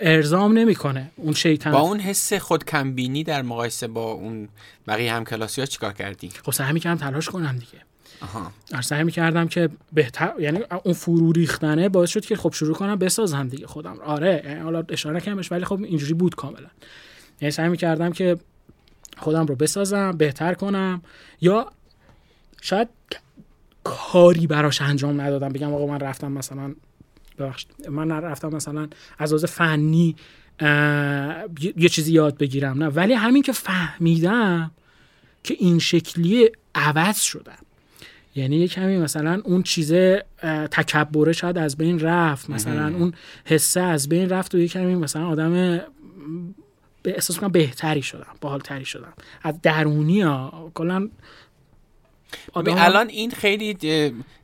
[0.00, 1.10] ارزام نمی‌کنه.
[1.16, 4.48] اون شیطان با اون حس خود کمبینی در مقایسه با اون
[4.88, 7.89] بقیه هم کلاسی ها چیکار کردی؟ خب سعی کردم تلاش کنم دیگه.
[8.22, 8.52] آها.
[8.80, 13.48] سعی می‌کردم که بهتر یعنی اون فرو ریختنه باعث شد که خب شروع کنم بسازم
[13.48, 13.98] دیگه خودم.
[14.04, 16.68] آره یعنی حالا اشاره کمش ولی خب اینجوری بود کاملا.
[17.40, 18.36] یعنی سعی می‌کردم که
[19.18, 21.02] خودم رو بسازم بهتر کنم.
[21.40, 21.72] یا
[22.62, 22.88] شاید
[23.84, 25.48] کاری براش انجام ندادم.
[25.48, 26.74] بگم آقا من رفتم مثلا
[27.38, 28.88] ببخشید من رفتم مثلا
[29.18, 30.16] از لحاظ فنی
[31.76, 32.88] یه چیزی یاد بگیرم نه.
[32.88, 34.70] ولی همین که فهمیدم
[35.44, 37.58] که این شکلی عوض شدم.
[38.34, 40.24] یعنی یه کمی مثلا اون چیزه
[40.70, 42.50] تکبره شاید از بین رفت.
[42.50, 43.14] مثلا اون
[43.44, 45.52] حسه از بین رفت و یه کمی مثلا آدم
[47.02, 49.12] به احساس کنم بهتری شدم باحالتری شدم.
[49.42, 51.08] از درونی ها کلا
[52.54, 53.76] الان این خیلی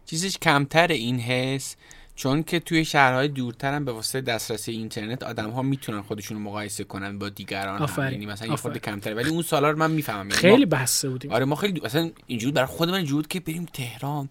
[0.06, 1.76] چیزش کمتر این حس.
[2.16, 6.42] چون که توی شهرهای دورتر هم به واسطه دسترسی اینترنت آدم ها می‌تونن خودشون رو
[6.42, 7.88] مقایسه کنن با دیگران.
[7.98, 9.14] یعنی مثلا یه خورده کمتره.
[9.14, 10.30] ولی اون سالا رو من می‌فهمم.
[10.30, 11.32] یعنی خیلی بحثه بودیم.
[11.32, 14.28] آره ما خیلی مثلا اینجوری برای خود من جود که بریم تهران.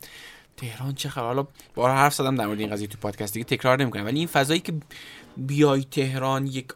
[0.57, 3.79] تهران چه خبر؟ حالا بارها حرف زدم در مورد این قضیه تو پادکست دیگه تکرار
[3.79, 4.05] نمی‌کنم.
[4.05, 4.73] ولی این فضایی که
[5.37, 6.67] بیای تهران یک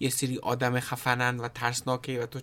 [0.00, 2.40] یه سری آدم خفنن و ترسناکه و تو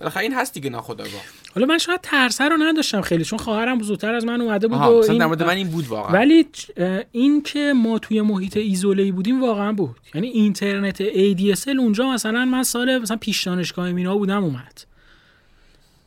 [0.00, 1.20] بالاخره این هست دیگه ناخودآگاه
[1.54, 5.10] حالا من شاید ترسه رو نداشتم خیلی چون خواهرم زودتر از من اومده بود و
[5.10, 6.12] این من این بود واقعا.
[6.12, 6.46] ولی
[7.12, 9.96] این که ما توی محیط ایزوله بودیم واقعا بود.
[10.14, 14.84] یعنی اینترنت ADSL اونجا مثلا من سال مثلا پیش دانشگاه مینا بودم اومد.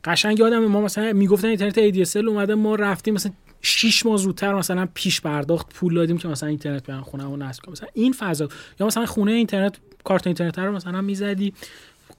[0.04, 4.88] قشنگ یادم ما مثلا می‌گفتن اینترنت ADSL اومده ما رفتیم مثلا 6 ماه زودتر مثلا
[4.94, 7.72] پیش پرداخت پول دادیم که مثلا اینترنت برن خونه‌مون نصب کنیم.
[7.72, 8.50] مثلا این فضا
[8.80, 11.54] یا مثلا خونه اینترنت کارت اینترنت رو مثلا می‌زدی.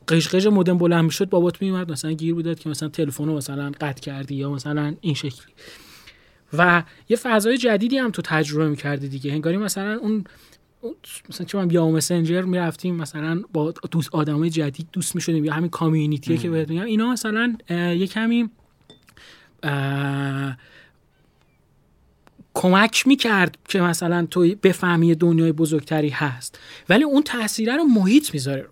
[0.08, 3.72] قش قش مودم بلند می‌شد بابات میومد مثلا گیر بوداد که مثلا تلفن رو مثلا
[3.80, 5.52] قطع کردی یا مثلا این شکلی.
[6.52, 9.32] و یه فضای جدیدی هم تو تجربه می‌کردی دیگه.
[9.32, 10.24] انگاری مثلا اون
[11.28, 15.70] مثلا چه من یا مسنجر می‌رفتیم مثلا با دوست آدمای جدید دوست می‌شدیم یا همین
[15.70, 16.84] کامیونیتی که بهت میگم.
[16.84, 18.50] اینا مثلا یه کمی
[22.54, 26.58] کمک می‌کرد که مثلا تو بفهمی دنیای بزرگتری هست.
[26.88, 28.68] ولی اون تاثیره رو محیط می‌ذاره.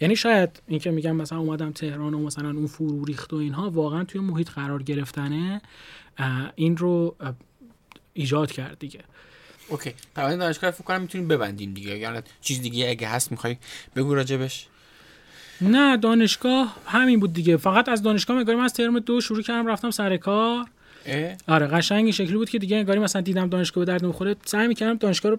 [0.00, 3.70] یعنی شاید این که میگم مثلا اومدم تهران و مثلا اون فرو ریخت و اینها
[3.70, 5.62] واقعا توی محیط قرار گرفتنه
[6.54, 7.16] این رو
[8.12, 9.00] ایجاد کرد دیگه.
[9.68, 9.94] اوکی.
[10.14, 11.98] قوانین دانشگاه فکر کنم می‌تونیم ببندیم دیگه.
[11.98, 13.56] یعنی چیز دیگه اگه هست می‌خوای
[13.96, 14.66] بگو راجبش؟
[15.60, 17.56] نه دانشگاه همین بود دیگه.
[17.56, 20.66] فقط از دانشگاه من از ترم دو شروع کردم رفتم سر کار.
[21.06, 24.36] اه؟ آره قشنگ این شکلی بود که دیگه انگاری مثلا دیدم دانشگاه به درد می‌خوره
[24.44, 25.38] سعی می‌کردم دانشگاه رو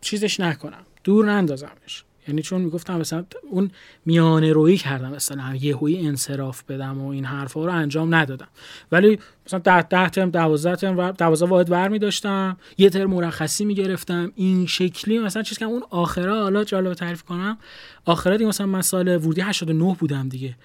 [0.00, 0.82] چیزش نکنم.
[1.04, 2.04] دور نندازمش.
[2.28, 3.70] یعنی چون می‌گفتم مثلا اون
[4.06, 8.48] میانه رویی کردم مثلا یهویی انصراف بدم و این حرفا رو انجام ندادم.
[8.92, 14.32] ولی مثلا ده ده ترم 12 ترم 12 واحد ور داشتم یه ترم مرخصی می‌گرفتم
[14.34, 17.58] این شکلی مثلا چیز که اون آخرا حالا جالب تعریف کنم.
[18.04, 20.56] آخرا دیگه مثلا من سال ورودی 89 بودم دیگه.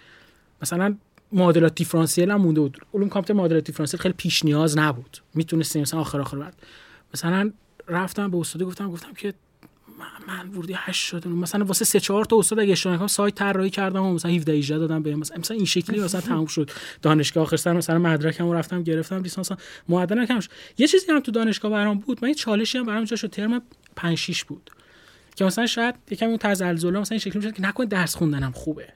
[0.61, 0.95] مثلا
[1.31, 2.77] معادلات دیفرانسیل هم مونده بود.
[2.93, 5.17] علوم کامپیوتر معادلات دیفرانسیل خیلی پیش نیاز نبود.
[5.33, 6.55] می‌تونستیم مثلا آخر آخر بعد.
[7.13, 7.51] مثلا
[7.87, 9.33] رفتم به استاد گفتم گفتم که
[10.27, 13.69] من, ورودی 8 شدم مثلا واسه سه چهار تا استاد اگه اشتباه نکنم سایت طراحی
[13.69, 15.19] کردم و مثلا 17 18 دادم بهم.
[15.19, 16.71] مثلا, مثلا این شکلی مثلا تموم شد.
[17.01, 19.51] دانشگاه آخر سر مثلا مدرکم رفتم گرفتم لیسانس.
[19.89, 22.19] معدل نکم شد یه چیزی هم تو دانشگاه برام بود.
[22.21, 23.29] من یه چالشی هم برام جا شد.
[23.29, 23.61] ترم
[23.95, 24.71] 5 6 بود.
[25.35, 28.87] که مثلا شاید یکم اون تزلزله مثلا این شکلی می‌شد که نکنه درس خوندنم خوبه.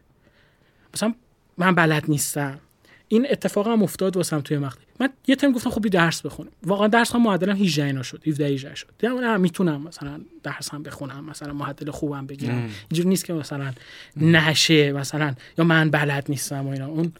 [0.93, 1.13] مثلا
[1.57, 2.59] من بلد نیستم.
[3.07, 4.81] این اتفاق هم افتاد واسم توی مقطع.
[5.01, 6.49] من یه ترم گفتم خب درس بخونم.
[6.63, 8.87] واقعا درس هم معدلم 18 اینا شد 17 18 شد.
[8.99, 12.69] دیدم نه می‌تونم مثلا درس هم بخونم مثلا معدل خوبم بگیرم.
[12.89, 13.73] اینجوری نیست که مثلا
[14.17, 16.87] نشه مثلا یا من بلد نیستم و اینا.
[16.87, 17.11] اون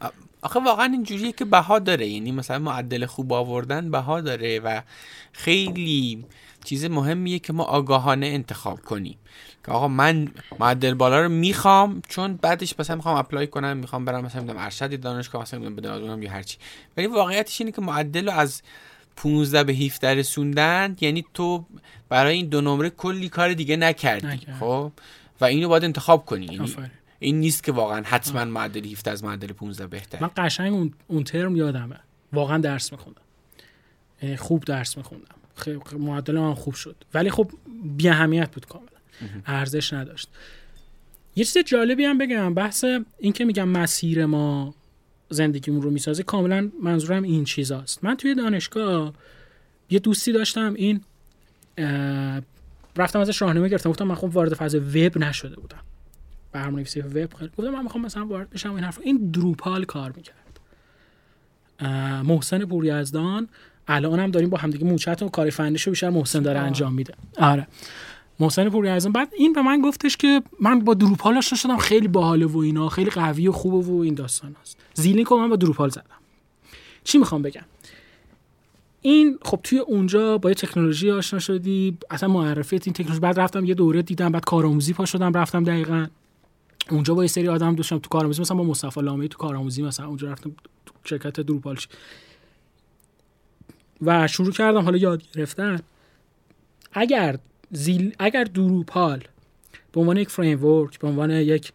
[0.42, 2.08] آخه واقعا اینجوریه که بها داره.
[2.08, 4.82] یعنی مثلا معدل خوب آوردن بها داره و
[5.32, 6.26] خیلی
[6.66, 9.18] چیز مهمیه که ما آگاهانه انتخاب کنیم.
[9.66, 10.28] که آقا من
[10.59, 14.99] معدل بالا رو می‌خوام چون بعدش مثلا می‌خوام اپلای کنم می‌خوام برم مثلا می‌دونم ارشد
[14.99, 16.57] دانشگاه مثلا می‌دونم بدونم یا هرچی
[16.97, 18.62] ولی واقعیتش اینه که معدل رو از
[19.16, 21.66] 15 به 17 رسوندن یعنی تو
[22.09, 24.59] برای این دو نمره کلی کار دیگه نکردی نکردم.
[24.59, 24.91] خب؟
[25.41, 26.76] و اینو باید انتخاب کنی یعنی.
[27.20, 30.22] این نیست که واقعا حتما معدل 17 از معدل 15 بهتره.
[30.22, 31.99] من قشنگ اون, اون ترم یادمه.
[32.34, 33.22] واقعا درس میخوندم.
[34.36, 35.36] خوب درس میخوندم.
[35.55, 36.95] خیلی معدل من خوب شد.
[37.14, 37.51] ولی خب
[37.84, 38.91] بی اهمیت بود کاملا
[39.46, 40.30] ارزش نداشت.
[41.36, 42.86] یه چیز جالبی هم بگم بحث
[43.18, 44.76] این که میگم مسیر ما
[45.30, 48.04] زندگیمون رو می‌سازه کاملا منظورم این چیزاست.
[48.04, 49.14] من توی دانشگاه
[49.90, 51.02] یه دوستی داشتم این
[52.98, 53.90] رفتم ازش راهنمایی گرفتم.
[53.90, 55.80] گفتم من خب وارد فاز وب نشده بودم.
[56.52, 57.52] برنامه‌نویسی وب خیلی.
[57.58, 60.36] گفتم من می‌خوام مثلا وارد بشم این حرف این دروپال کار می‌کرد.
[62.24, 63.48] محسن پوریزدان
[63.88, 67.14] الان هم داریم با همدیگه موچت و کار فنیشو بیشتر محسن داره انجام میده.
[67.38, 67.68] آره.
[68.40, 72.46] محسن پوریزدان بعد این به من گفتش که من با دروپال آشنا شدم خیلی باحاله
[72.46, 74.78] و اینا خیلی قوی و خوبه و این داستان هست.
[74.94, 76.06] زیلینک رو من با دروپال زدم.
[77.04, 77.64] چی می‌خوام بگم؟
[79.02, 83.66] این خب توی اونجا با یه تکنولوژی آشنا شدی اصلا معرفیت این تکنولوژی بعد رفتم
[83.66, 86.08] یه دوره دیدم بعد کارآموزی پا شدم رفتم دقیقا.
[86.90, 90.08] اونجا با یه سری آدم دوستم تو کارآموزی مثلا با مصطفی لامی تو کارآموزی مثلا
[90.08, 90.52] اونجا رفتم
[91.04, 91.78] شرکت دروپال
[94.02, 95.80] و شروع کردم حالا یاد گرفتن.
[96.94, 97.40] اگر
[97.72, 99.24] زیل اگر دروپال
[99.92, 101.72] به عنوان یک فریم ورک به عنوان یک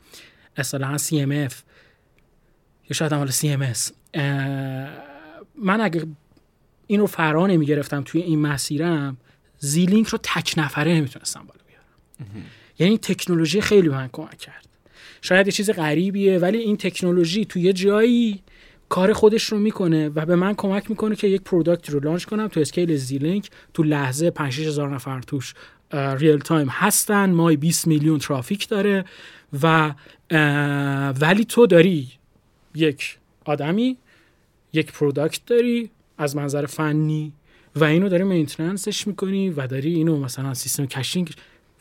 [0.57, 1.55] اصطلاحا CMF
[2.89, 4.89] یا شاید هم حالا CMS اه،
[5.59, 6.07] من اگه
[6.87, 9.17] این رو فرا نمی گرفتم توی این مسیرم
[9.59, 12.45] زیلینک رو تک نفره نمی‌تونستم بالا بیارم.
[12.79, 14.67] یعنی این تکنولوژی خیلی به من کمک کرد.
[15.23, 18.43] شاید یه چیز غریبیه ولی این تکنولوژی توی یه جایی
[18.89, 22.49] کار خودش رو می‌کنه و به من کمک می‌کنه که یک product رو launch کنم
[22.49, 25.55] تو scale زیلینک تو لحظه 5 هزار نفر توش
[25.93, 27.31] real time هستن.
[27.31, 29.05] ماهی 20 میلیون ترافیک داره
[29.63, 29.95] و
[31.21, 32.09] ولی تو داری
[32.75, 33.97] یک آدمی
[34.73, 37.33] یک product داری از منظر فنی
[37.77, 41.31] و اینو داری maintenance ش می‌کنی و داری اینو مثلا سیستم caching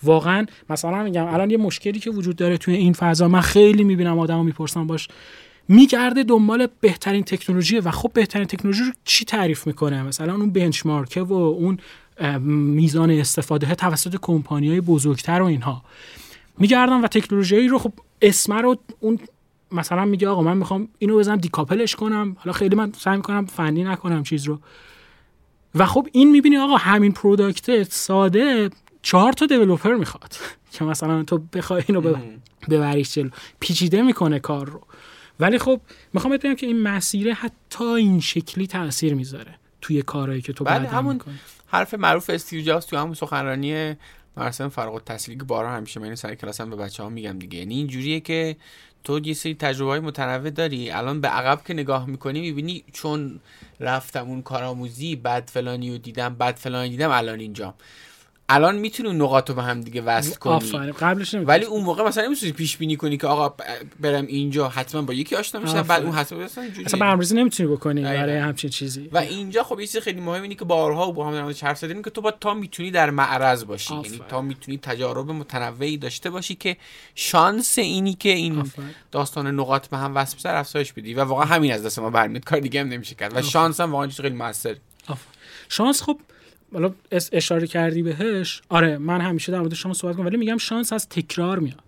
[0.03, 4.19] واقعا مثلا میگم الان یه مشکلی که وجود داره توی این فضا من خیلی می‌بینم
[4.19, 5.07] آدمو می‌پرسم باش
[5.67, 11.21] میگرده دنبال بهترین تکنولوژی و خب بهترین تکنولوژی رو چی تعریف می‌کنه؟ مثلا اون بنچمارکه
[11.21, 11.77] و اون
[12.39, 15.84] میزان استفاده توسط کمپانی های بزرگتر و اینها.
[16.57, 19.20] میگردم و تکنولوژی رو خب اسم رو اون
[19.72, 22.36] مثلا میگه آقا من می‌خوام اینو بزنم دیکاپلش کنم.
[22.39, 24.59] حالا خیلی من سعی می‌کنم فنی نکنم چیز رو.
[25.76, 28.70] و خب این می‌بینی آقا همین product ساده
[29.01, 30.36] چهار تا developer می‌خواد.
[30.74, 32.16] که مثلا تو بخوای اینو
[32.70, 33.30] ببریش جلو.
[33.59, 34.82] پیچیده می‌کنه کار رو.
[35.39, 35.82] ولی خب
[36.13, 40.86] می‌خوام بگم که این مسیره حتی این شکلی تاثیر می‌ذاره توی کارهایی که تو بعد
[40.86, 41.39] همون می‌کنی.
[41.68, 43.95] حرف معروف استیو جابز تو همون سخنرانی
[44.38, 47.59] مراسم فارغ التحصیلی که بارها همیشه من سر کلاسم به بچه ها میگم دیگه.
[47.59, 48.55] یعنی اینجوریه که
[49.03, 53.39] تو یه سری تجربه های متنوع داری الان به عقب که نگاه می‌کنی می‌بینی چون
[53.80, 57.74] رفتم اون کارآموزی بعد فلانی رو دیدم بعد فلانی دیدم الان اینجا
[58.49, 61.45] الان می‌تونی نقاط رو به هم دیگه وصل کنی آفرین قبلش نمی‌تونی.
[61.45, 63.55] ولی اون موقع مثلا نمی‌تونی پیش بینی کنی که آقا
[63.99, 66.03] برم اینجا حتما با یکی آشنا میشم بعد.
[66.03, 66.87] اون حتما مثلا اینجوریه.
[66.87, 68.03] اصلا برنامه‌ریزی نمی‌تونی بکنی.
[68.03, 71.27] برای همچین چیزی و اینجا خب یه چیز خیلی مهم اینه که بارها و با
[71.27, 73.93] هم در موردش حرف زدیم که تو با تا می‌تونی در معرض باشی.
[73.93, 76.77] یعنی تا می‌تونی تجارب متنوعی داشته باشی که
[77.15, 78.89] شانس اینی که این آفرین.
[79.11, 82.43] داستان نقاط به هم وصل بشه افزایش بدی و واقعا همین از دست ما برمیاد
[82.43, 84.75] کار دیگه هم نمیشه کرد و شانس هم واقعا خیلی موثر.
[85.69, 86.19] شانس خب
[86.74, 90.93] حالا اشاره کردی بهش آره من همیشه در مورد شانس صحبت کنم ولی میگم شانس
[90.93, 91.84] از تکرار میاد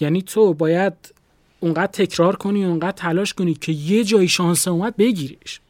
[0.00, 0.92] یعنی تو باید
[1.60, 5.60] اونقدر تکرار کنی اونقدر تلاش کنی که یه جایی شانس اومد بگیریش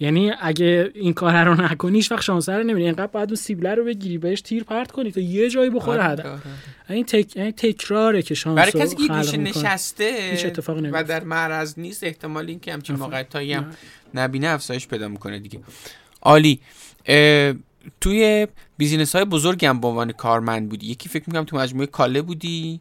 [0.00, 3.74] یعنی اگه این کار رو نکنی هیچ وقت شانس رو نمیری اینقدر باید اون سیبله
[3.74, 6.42] رو بگیری بهش تیر پرت کنی تا یه جایی بخوره هدف.
[6.90, 7.32] این تک...
[7.36, 9.36] این تکراره که شانس برای کسی که گوشه.
[9.36, 11.02] نشسته هیچ اتفاقی و نمیفته.
[11.02, 12.96] در معرض نیست احتمال این که همچین.
[12.96, 13.70] موقعیتایی هم
[14.14, 15.60] نبینه افزایش پیدا می‌کنه دیگه
[16.22, 16.60] عالی
[18.00, 18.46] توی
[18.76, 20.86] business های بزرگی هم به عنوان کارمند بودی.
[20.86, 22.80] یکی فکر می‌کنم تو مجموعه کاله بودی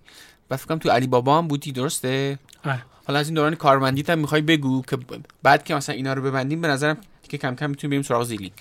[0.49, 2.83] و فکر کنم تو علی بابا هم بودی درسته؟ آره.
[3.07, 4.97] حالا از این دوران کارمندیت هم می‌خوای بگو که
[5.43, 6.97] بعد که مثلا اینا رو ببندیم به نظرم
[7.29, 8.51] که کم کم می‌تونیم بریم سراغ زیلینک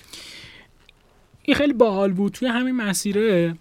[1.43, 2.31] این خیلی باحال بود.
[2.31, 3.55] توی همین مسیره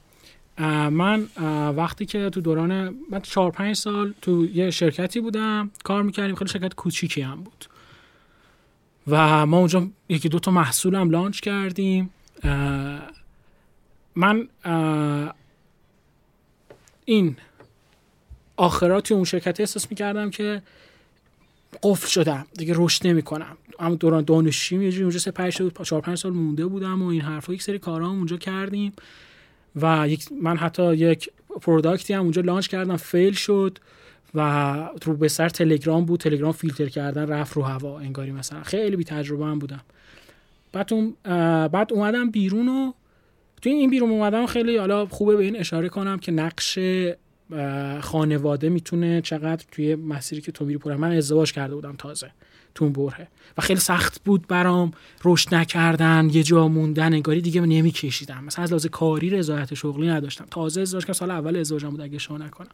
[0.58, 5.70] اه، من اه، وقتی که تو دوران من چهار پنج سال تو یه شرکتی بودم
[5.84, 6.34] کار می‌کردیم.
[6.34, 7.66] خیلی شرکت کوچیکی هم بود.
[9.10, 12.10] و ما اونجا یکی دو تا محصول هم launch کردیم.
[12.42, 13.00] اه،
[14.16, 15.34] من اه،
[17.04, 17.36] این
[18.56, 20.62] آخراتی اون شرکت احساس می‌کردم که
[21.82, 22.46] قفل شدم.
[22.58, 23.56] دیگه رشد نمی‌کنم.
[23.78, 27.20] اما دوران دانشجویی جوری اونجا سه پنج سال چهار پنج سال مونده بودم و این
[27.20, 27.54] حرفا.
[27.54, 28.92] یک سری کارها هم اونجا کردیم
[29.76, 31.30] و یک من حتی یک
[31.60, 32.96] product ی هم اونجا launch کردم.
[32.96, 33.78] fail شد.
[34.34, 34.40] و
[35.02, 36.20] رو به سر تلگرام بود.
[36.20, 38.62] تلگرام فیلتر کردن رفت رو هوا انگاری مثلا.
[38.62, 39.80] خیلی بی تجربه هم بودم.
[40.72, 41.14] بعد اون
[41.68, 42.92] بعد اومدم بیرون و
[43.62, 46.78] توی این بیرون اومدم خیلی حالا خوبه به این اشاره کنم که نقش
[48.00, 52.30] خانواده می‌تونه چقدر توی مسیری که تو میری پره من ازدواج کرده بودم تازه
[52.74, 53.28] تو بره.
[53.58, 54.90] و خیلی سخت بود برام.
[55.24, 58.44] رشد نکردن یه جا موندن انگاری دیگه نمیکشیدم.
[58.44, 60.46] مثلا از لحاظ کاری رضایت شغلی نداشتم.
[60.50, 61.18] تازه ازدواج کردم.
[61.18, 62.70] سال اول ازدواجم بود اگه اشتباه نکنم.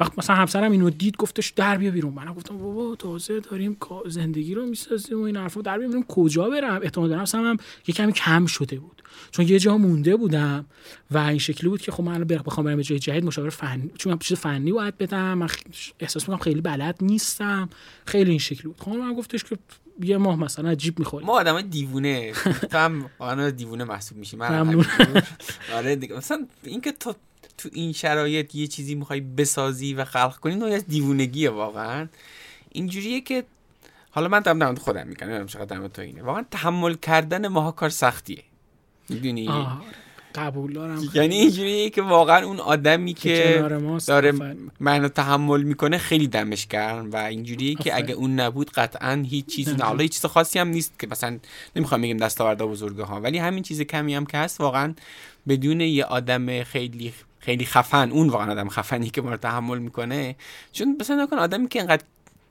[0.00, 2.14] وقت مثلا همسرم اینو دید گفتش در بیا بیرون.
[2.14, 3.76] منم گفتم بابا تازه داریم
[4.06, 5.60] زندگی رو می‌سازیم و این حرفا.
[5.60, 9.02] در بیا بیرون کجا برم؟ اعتماد به نفسم هم یه کمی کم شده بود.
[9.30, 10.66] چون یه جا مونده بودم
[11.10, 14.12] و این شکلی بود که خب من بخوام برم یه جای جدید مشاور فنی چون
[14.12, 15.34] من چیز فنی باید بدم.
[15.34, 15.48] من
[16.00, 17.68] احساس می‌کنم خیلی بلد نیستم.
[18.06, 18.80] خیلی این شکلی بود.
[18.80, 19.58] خانم من گفتش که
[20.02, 22.32] یه ماه مثلا جیب می‌خوری ما آدم دیوونه.
[22.70, 24.36] تو هم واقعا دیوونه محسوب میشی.
[24.36, 24.84] من.
[25.74, 27.14] آره مثلا اینکه تو
[27.62, 32.08] تو این شرایط یه چیزی می‌خوای بسازی و خلق کنی نوعی از دیوونگیه واقعا
[32.72, 33.44] اینجوریه که
[34.10, 37.70] حالا من دارم خودم میگم نمی‌دونم چقدر در مورد تو اینه واقعا تحمل کردن ماها
[37.70, 38.42] کار سختیه
[39.08, 39.48] می‌دونی
[40.34, 43.64] قبول دارم یعنی اینجوریه که واقعا اون آدمی که
[44.06, 44.32] داره.
[44.80, 47.96] منو تحمل می‌کنه خیلی دمش گرم و اینجوریه که.
[47.96, 49.84] اگه اون نبود قطعا هیچ چیزی نه.
[49.84, 51.38] حالا هیچ چیز خاصی هم نیست که مثلا
[51.76, 54.94] نمی‌خوام بگم دستاوردا بزرگه ها ولی همین چیز کمی هم که هست واقعا
[55.48, 60.36] بدون یه آدم خیلی خیلی خفن اون واقعا آدم خفنی که ما رو تحمل می‌کنه.
[60.72, 62.04] چون مثلا نکن آدمی که انقدر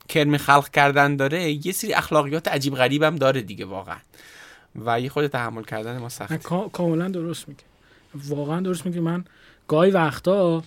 [0.09, 3.97] کرم خلق کردن داره یه سری اخلاقیات عجیب غریب هم داره دیگه واقعا.
[4.85, 7.63] و یه خود تحمل کردن ما کا- کاملا درست میگه
[8.15, 9.25] واقعا درست میگه من
[9.67, 10.63] گاهی وقتا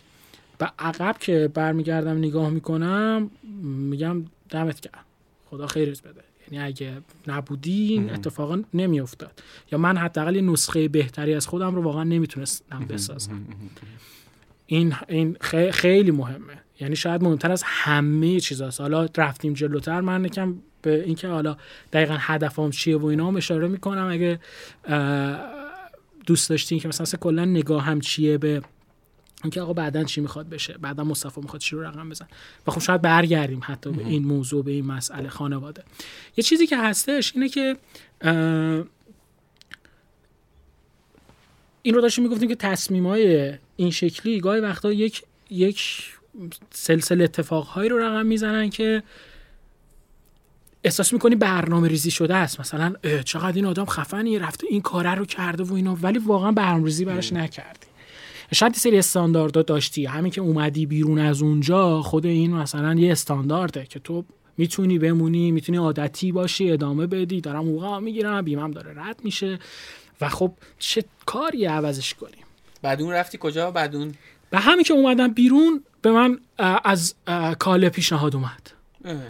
[0.59, 3.31] به عقب که برمیگردم نگاه می‌کنم
[3.63, 5.05] میگم دمت گرم.
[5.51, 6.21] خدا خیرت بده.
[6.51, 6.93] یعنی اگه
[7.27, 8.15] نبودی این مهم.
[8.15, 9.43] اتفاقا نمیافتاد.
[9.73, 13.47] یا من حداقل نسخه بهتری از خودم رو واقعا نمی‌تونستم بسازم.
[14.73, 16.59] این این خی- خیلی مهمه.
[16.81, 21.57] یعنی شاید مهمتر از همه چیزاست حالا رفتیم جلوتر من یکم به اینکه حالا
[21.93, 24.09] دقیقا هدفم چیه و اینا هم اشاره می‌کنم.
[24.11, 24.41] اگه
[26.27, 28.63] دوست داشتین که مثلا کلا نگاه هم چیه به
[29.45, 32.27] اینکه آقا بعدا چی می‌خواد بشه؟ بعدا مصطفی می‌خواد چی رو رقم بزن
[32.67, 35.83] و خب شاید برگردیم حتی به این موضوع به این مسئله خانواده.
[36.37, 37.77] یه چیزی که هستش اینه که
[41.83, 46.05] این رو داشتیم می‌گفتیم که تصمیم های این شکلی گاهی وقتا یک یک
[46.71, 49.03] سلسله اتفاقهایی رو رقم می‌زنن که
[50.85, 52.61] احساس می‌کنی برنامه ریزی شده است.
[52.61, 56.85] مثلا چقدر این آدم خفنی رفته این کاره رو کرده و اینا ولی واقعا برنامه
[56.85, 57.87] ریزی براش نکردی.
[58.53, 60.07] شاید سری استانداردها داشتی.
[60.07, 64.25] همین که اومدی بیرون از اونجا خود این مثلا یه استاندارده که تو
[64.57, 69.59] می‌تونی بمونی می‌تونی عادتی باشی ادامه بدی دارم موقع می‌گیرم بیمم داره رد میشه.
[70.21, 72.45] و خب چه کاری عوضش کنیم؟
[72.83, 74.15] بعد اون رفتی کجا؟ بعد اون
[74.51, 76.39] به همین که اومدم بیرون به من
[76.85, 77.15] از
[77.59, 78.71] کاله پیشنهاد اومد.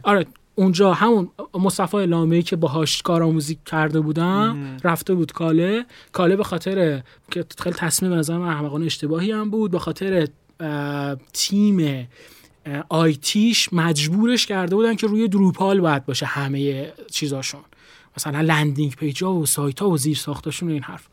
[0.03, 5.87] آره اونجا همون مصطفی لامه که باهاش کارآموزی کرده بودم رفته بود کاله.
[6.13, 10.29] کاله به خاطر که خیلی تصمیم نظر من احمقانه اشتباهی هم بود به خاطر
[11.33, 12.09] تیم
[12.89, 17.61] آیتیش مجبورش کرده بودن که روی دروپال باید باشه همه چیزاشون.
[18.17, 21.09] مثلا لندینگ پیجا و سایت ها و زیر ساختاشون و این حرف.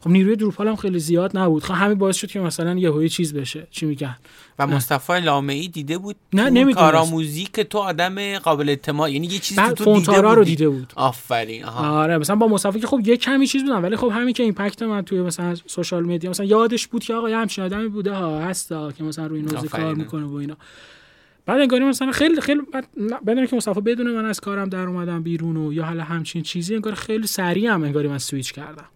[0.00, 1.64] خب نیروی دروپال هم خیلی زیاد نبود.
[1.64, 3.66] خب همین باعث شد که مثلا یه چیز بشه.
[3.70, 4.16] چی میگن؟
[4.58, 6.78] و مصطفی لامعی دیده بود نه نمی‌دونست.
[6.78, 10.92] کارآموزی که تو آدم قابل اعتماد یعنی یه چیزی تو دیده رو دیده بود.
[10.96, 14.42] آفرین آره مثلا با مصطفی که خب یه کمی چیز بودم ولی خب همین که
[14.42, 18.12] impact من توی مثلا social media مثلا یادش بود که آقا یه همچین آدمی بوده
[18.12, 20.56] ها هستا که مثلا روی نوزه کار می‌کنه و اینا.
[21.46, 22.60] بعد انگاری مثلا خیلی خیلی
[23.26, 26.74] بدون که مصطفی بدون من از کارم در اومدم بیرون و یا حالا همچین چیزی
[26.74, 28.88] انگار خیلی سریع هم انگاری من سویچ کردم.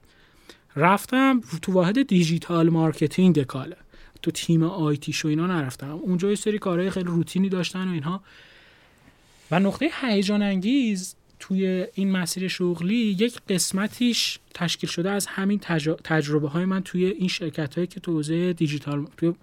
[0.77, 3.77] رفتم تو واحد digital marketing کاله
[4.23, 5.91] تو تیم IT شو اینا نرفتم.
[6.03, 8.23] اونجا یه سری کارهای خیلی روتینی داشتن و اینها.
[9.51, 15.59] و نقطه هیجان انگیز توی این مسیر شغلی یک قسمتیش تشکیل شده از همین
[16.05, 19.35] تجربه های من توی این شرکت هایی که تو حوزه دیجیتال توی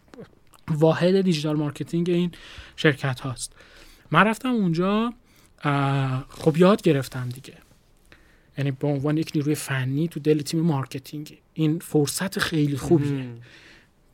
[0.72, 2.32] واحد digital marketing این
[2.76, 3.54] شرکت هاست.
[4.12, 5.14] من رفتم اونجا
[6.30, 7.54] خب یاد گرفتم دیگه.
[8.58, 11.38] یعنی به عنوان یک نیروی فنی تو دل تیم marketing.
[11.54, 13.26] این فرصت خیلی خوبیه.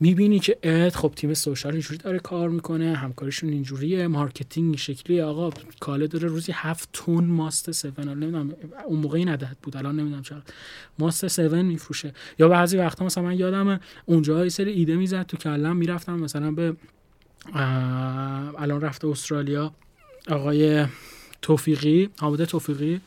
[0.03, 5.21] می‌بینی که اد خب تیم social اینجوری داره کار می‌کنه همکاریشون اینجوریه marketing این شکلی
[5.21, 5.49] آقا
[5.79, 8.53] کاله داره روزی هفت تن ماست 7 نمی‌دونم
[8.85, 10.43] اون این عدد بود الان نمی‌دونم چقدر.
[10.99, 12.13] ماست 7 میفروشه.
[12.39, 16.51] یا بعضی وقتا مثلا من یادم اونجا یه سری ایده می‌زد تو کلم می‌رفتم مثلا
[16.51, 16.75] به
[18.57, 19.73] الان رفته استرالیا
[20.29, 20.85] آقای
[21.41, 23.01] توفیقی حامد توفیقی.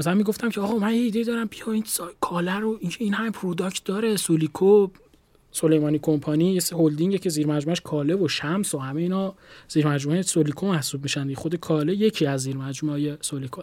[0.00, 1.84] مثلا می‌گفتم که آقا من ایده دارم بیا این
[2.20, 4.88] کاله رو این این همه product داره سولیکو
[5.52, 9.34] سلیمانی کمپانی یه هلدینگه که زیر مجموعش کاله و شمس و همه اینا
[9.68, 11.34] زیر مجموعه سولیکو محسوب میشن.
[11.34, 13.62] خود کاله یکی از زیر مجموعه سولیکو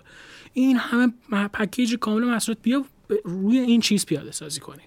[0.54, 1.14] این همه
[1.54, 2.86] پکیج کامل محصولات بیا
[3.24, 4.86] روی این چیز پیاده سازی کنیم.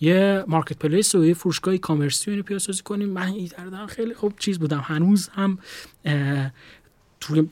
[0.00, 3.08] یه marketplace و یه فروشگاه commerce ی رو پیاده سازی کنیم.
[3.08, 4.80] من ایده دارم خیلی خوب چیز بودم.
[4.84, 5.58] هنوز هم
[7.20, 7.48] توی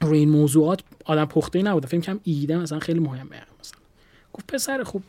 [0.00, 1.86] روی این موضوعات آدم پخته ای نبوده.
[1.86, 3.42] فکر کنم ایده مثلا خیلی مهمه.
[3.60, 3.78] مثلا.
[4.32, 5.02] گفت پسر خوب.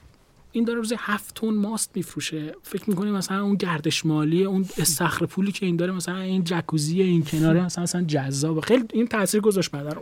[0.56, 2.56] این داره روزی هفت تن ماست میفروشه.
[2.64, 7.02] فکر می‌کنی مثلا اون گردش مالی اون استخر پولی که این داره مثلا این جکوزی
[7.02, 10.02] این کناره مثلا مثلا جذاب خیلی این تاثیر گذاشت بعد رو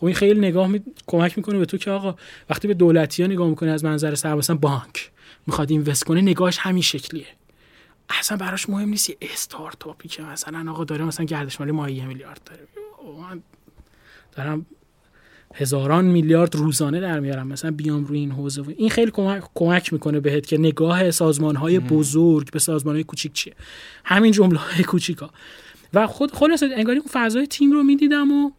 [0.00, 0.82] خب این خیلی نگاه می...
[1.06, 2.14] کمک می‌کنه به تو که آقا
[2.50, 5.10] وقتی به دولتی ها نگاه می‌کنی از منظر سر مثلا بانک
[5.46, 7.26] می‌خواد اینوست کنه نگاهش همین شکلیه.
[8.10, 12.40] اصلا براش مهم نیست یه استارتاپی که مثلا آقا داره مثلا گردش مالی ماهی میلیارد
[12.44, 12.68] داره.
[14.32, 14.66] دارم
[15.54, 17.46] هزاران میلیارد روزانه در میارم.
[17.48, 18.62] مثلا بیام روی این حوزه.
[18.76, 23.32] این خیلی کمک, کمک می‌کنه بهت که نگاه سازمان های بزرگ به سازمان های کوچیک
[23.32, 23.54] چیه.
[24.04, 25.30] همین جمله های کوچیکا.
[25.94, 28.50] و خود خلاص انگاری اون فضای تیم رو می‌دیدم و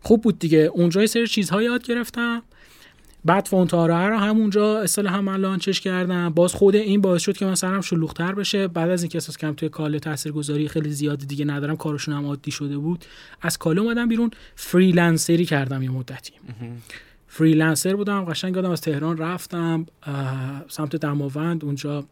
[0.00, 0.58] خوب بود دیگه.
[0.58, 2.42] اونجا سری چیزها یاد گرفتم.
[3.24, 6.28] بعد فونت‌آرا رو همونجا اصطلاحا من launch ش کردم.
[6.28, 8.68] باز خود این باعث شد که مثلا هم شلوغ‌تر بشه.
[8.68, 12.50] بعد از اینکه احساس کردم توی کاله تاثیرگذاری خیلی زیاد دیگه ندارم کارشون هم عادی
[12.50, 13.04] شده بود.
[13.42, 14.30] از کاله اومدم بیرون.
[14.54, 16.32] freelancer ی کردم یه مدتی.
[17.28, 19.86] freelancer بودم قشنگ یادم از تهران رفتم
[20.68, 21.64] سمت دماوند.
[21.64, 22.04] اونجا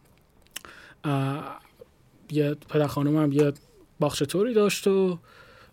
[2.30, 3.52] یه پدر خانومم یه
[4.00, 5.18] باغچه داشت و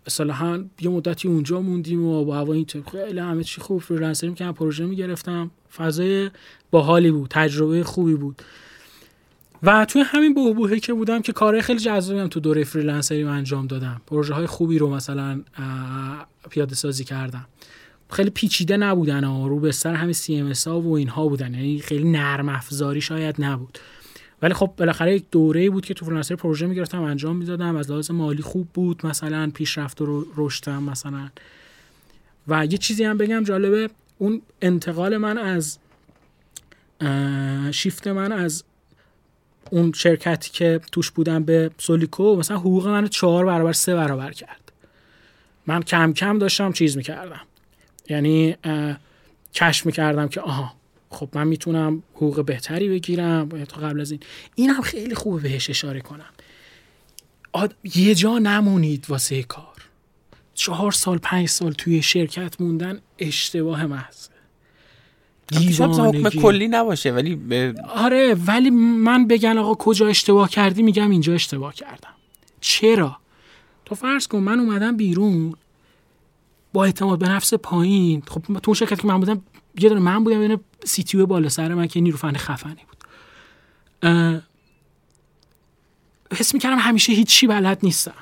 [0.08, 3.80] اصطلاحا یه مدتی اونجا موندیم و با هوا این خیلی همه چی خوب.
[3.82, 5.50] freelancer ی می‌کردم پروژه می‌گرفتم.
[5.76, 6.30] فضای
[6.70, 7.30] باحالی بود.
[7.30, 8.42] تجربه خوبی بود.
[9.62, 13.22] و توی همین بحبوحه که بودم که کارهای خیلی جذابی هم تو دوره freelancer ی
[13.22, 14.00] انجام دادم.
[14.06, 15.40] پروژه های خوبی رو مثلا
[16.50, 17.46] پیاده سازی کردم.
[18.10, 19.46] خیلی پیچیده نبودن ها.
[19.46, 21.54] رو base همین CMS ها و اینها بودن.
[21.54, 23.78] یعنی خیلی نرم افزاری شاید نبود.
[24.42, 27.76] ولی خب بالاخره یک دوره بود که تو فرانسه پروژه می‌گرفتم انجام می‌دادم.
[27.76, 29.06] از لحاظ مالی خوب بود.
[29.06, 31.28] مثلا پیشرفت و رشدم مثلا.
[32.48, 35.78] و یه چیزی هم بگم جالبه اون انتقال من از
[37.70, 38.64] شیفت من از
[39.70, 44.72] اون شرکتی که توش بودم به سولیکو مثلا حقوق منو چهار برابر سه برابر کرد.
[45.66, 47.40] من کم کم داشتم چیز می‌کردم.
[48.08, 48.56] یعنی
[49.54, 50.77] کشف می‌کردم که آها
[51.10, 54.20] خب من می‌تونم حقوق بهتری بگیرم تا قبل از این.
[54.54, 56.30] این هم خیلی خوبه بهش اشاره کنم.
[57.52, 57.74] آد...
[57.94, 59.64] یه جا نمونید واسه کار.
[60.54, 64.28] چهار سال پنج سال توی شرکت موندن اشتباه محض
[65.54, 67.76] حکم کلی نباشه ولی ب...
[67.88, 72.14] آره ولی من بگن آقا کجا اشتباه کردی میگم اینجا اشتباه کردم.
[72.60, 73.16] چرا؟
[73.84, 75.54] تو فرض کن من اومدم بیرون
[76.72, 78.22] با اعتماد به نفس پایین.
[78.28, 79.42] خب تو اون شرکت که من بودم
[79.82, 83.04] یه دونه من بودم یه سی تی بالا سر من که نیرو فن خفنی بود.
[86.32, 88.14] حس می‌کردم همیشه هیچی بلد نیستم.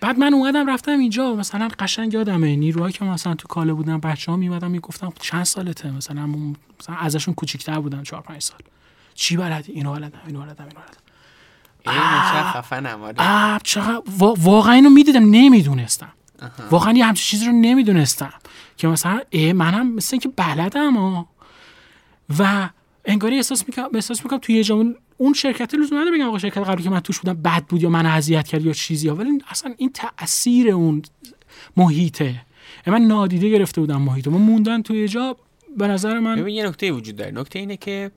[0.00, 4.32] بعد من اومدم رفتم اینجا مثلا قشنگ یادمه نیروهایی که مثلا تو کاله بودن بچه
[4.32, 6.26] ها میمدن می‌گفتم چند سالته؟ مثلا
[6.80, 8.58] مثلا ازشون کوچیک‌تر بودن 4 5 سال.
[9.14, 10.80] چی بلدی اینو بلدم اینو بلدم اینو
[13.00, 13.58] بلدم.
[13.62, 14.02] چقدر
[14.38, 16.12] واقعا اینو می‌دیدم نمی‌دونستم.
[16.70, 18.32] واقعا یه همچین چیزی رو نمی‌دونستم
[18.76, 21.26] که مثلا ای منم مثل اینکه بلدم
[22.38, 22.68] و
[23.04, 26.82] انگاری احساس می‌کنم احساس می‌کنم توی یه اون شرکت لزوم نداره بگم آقا شرکت قبلی
[26.82, 29.14] که من توش بودم بد بود یا من اذیت کرد یا چیزی ها.
[29.14, 31.02] ولی اصلا این تاثیر اون
[31.76, 32.40] محیطه.
[32.86, 35.36] من نادیده گرفته بودم محیط ما موندن توی جا
[35.76, 37.30] به نظر من یه نکته وجود داره.
[37.30, 38.10] نکته اینه که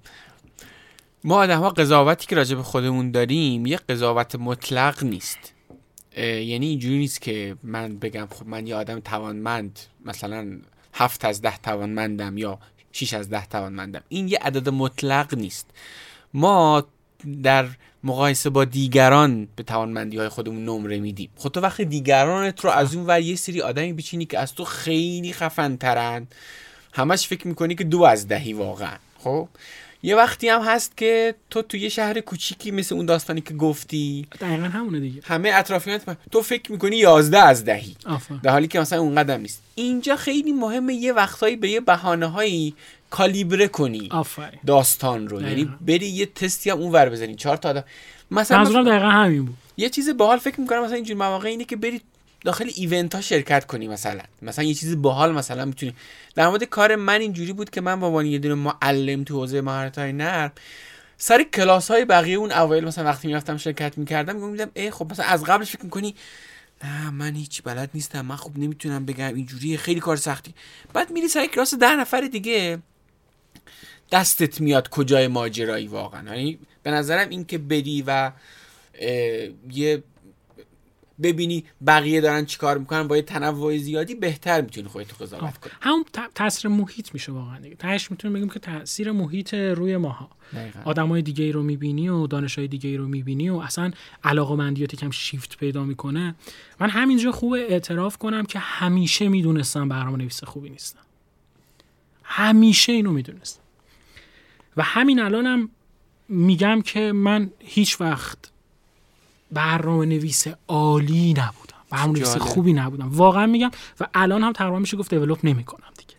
[1.24, 5.53] ما آدم ها قضاوتی که راجع به خودمون داریم یه قضاوت مطلق نیست.
[6.18, 10.60] یعنی اینجوری نیست که من بگم خب من یه آدم توانمند مثلا
[10.94, 12.60] هفت از ده توانمندم یا
[12.92, 14.04] 6 از ده توانمندم.
[14.10, 15.70] این یه عدد مطلق نیست.
[16.34, 16.88] ما
[17.44, 17.68] در
[18.04, 21.30] مقایسه با دیگران به توانمندی های خودمون نمره میدیم.
[21.36, 24.66] خب تو وقتی دیگرانت رو از اون ور یه سری آدمی بچینی که از تو
[24.66, 26.28] خیلی خفن ترن
[26.94, 28.98] همش فکر می‌کنی که دو از دهی واقعا.
[29.20, 29.48] خب؟
[30.06, 34.28] یه وقتی هم هست که تو توی یه شهر کوچیکی مثل اون داستانی که گفتی.
[34.42, 35.22] دقیقا همونه دیگه.
[35.26, 37.96] همه اطرافیانت تو فکر می‌کنی یازده از دهی.
[38.44, 39.62] در حالی که مثلا اون قدم نیست.
[39.76, 42.76] اینجا خیلی مهمه یه وقتهایی به یه بهانه هایی
[43.10, 44.08] کالیبره کنی.
[44.12, 44.60] آفرین.
[44.66, 45.42] داستان رو.
[45.42, 47.36] یعنی بری یه تستی هم اونور بزنی.
[47.36, 47.84] چهار تا آدم.
[48.32, 49.58] مثلا منظورم دقیقا همین بود.
[49.78, 52.02] یه چیز باحال فکر می‌کنم مثلا اینجور مواقع اینه که بری
[52.44, 54.22] داخل ایونت ها شرکت کنی مثلا.
[54.42, 55.96] مثلا یه چیز باحال مثلا می‌تونی.
[56.36, 59.62] در مورد کار من اینجوری بود که من با عنوان یه دونه معلم تو حوزه
[59.62, 60.52] مهارت های نرم
[61.18, 65.26] سر کلاس های بقیه اون اوایل مثلا وقتی می‌رفتم شرکت می‌کردم میگم ای خب مثلا
[65.26, 66.16] از قبلش فکر می‌کنی
[66.84, 70.54] نه من هیچ بلد نیستم من خب نمی‌تونم بگم اینجوری خیلی کار سختی.
[70.94, 72.80] بعد میری سر کلاس ده نفر دیگه
[74.12, 76.36] دستت میاد کجای ماجرایی واقعا.
[76.36, 78.32] یعنی به نظرم این که بری و
[79.72, 80.04] یه
[81.22, 85.74] ببینی بقیه دارن چیکار می‌کنن با یه تنوع زیادی بهتر می‌تونی خودت قضاوت کنی.
[85.82, 86.06] همون
[86.36, 87.76] تاثیر محیط میشه واقعا دیگه.
[87.76, 90.30] تهش می‌تونیم بگیم که تاثیر محیط روی ماها.
[90.86, 93.92] آدمای دیگه ای رو می‌بینی و دانشای دیگه ای رو می‌بینی و اصلا
[94.24, 96.36] علاقمندیات کم شیفت پیدا می‌کنه.
[96.80, 101.00] من همینجا خوب اعتراف کنم که همیشه می‌دونستم برنامه نویس خوبی نیستم.
[102.24, 103.62] همیشه اینو می‌دونستم.
[104.78, 105.70] و همین الانم
[106.30, 108.52] میگم که من هیچ وقت
[109.54, 111.78] برنامه نویس عالی نبودم.
[111.90, 113.10] برنامه نویس خوبی نبودم.
[113.12, 116.14] واقعا میگم و الان هم تقریبا میشه گفت develop نمی‌کنم دیگه.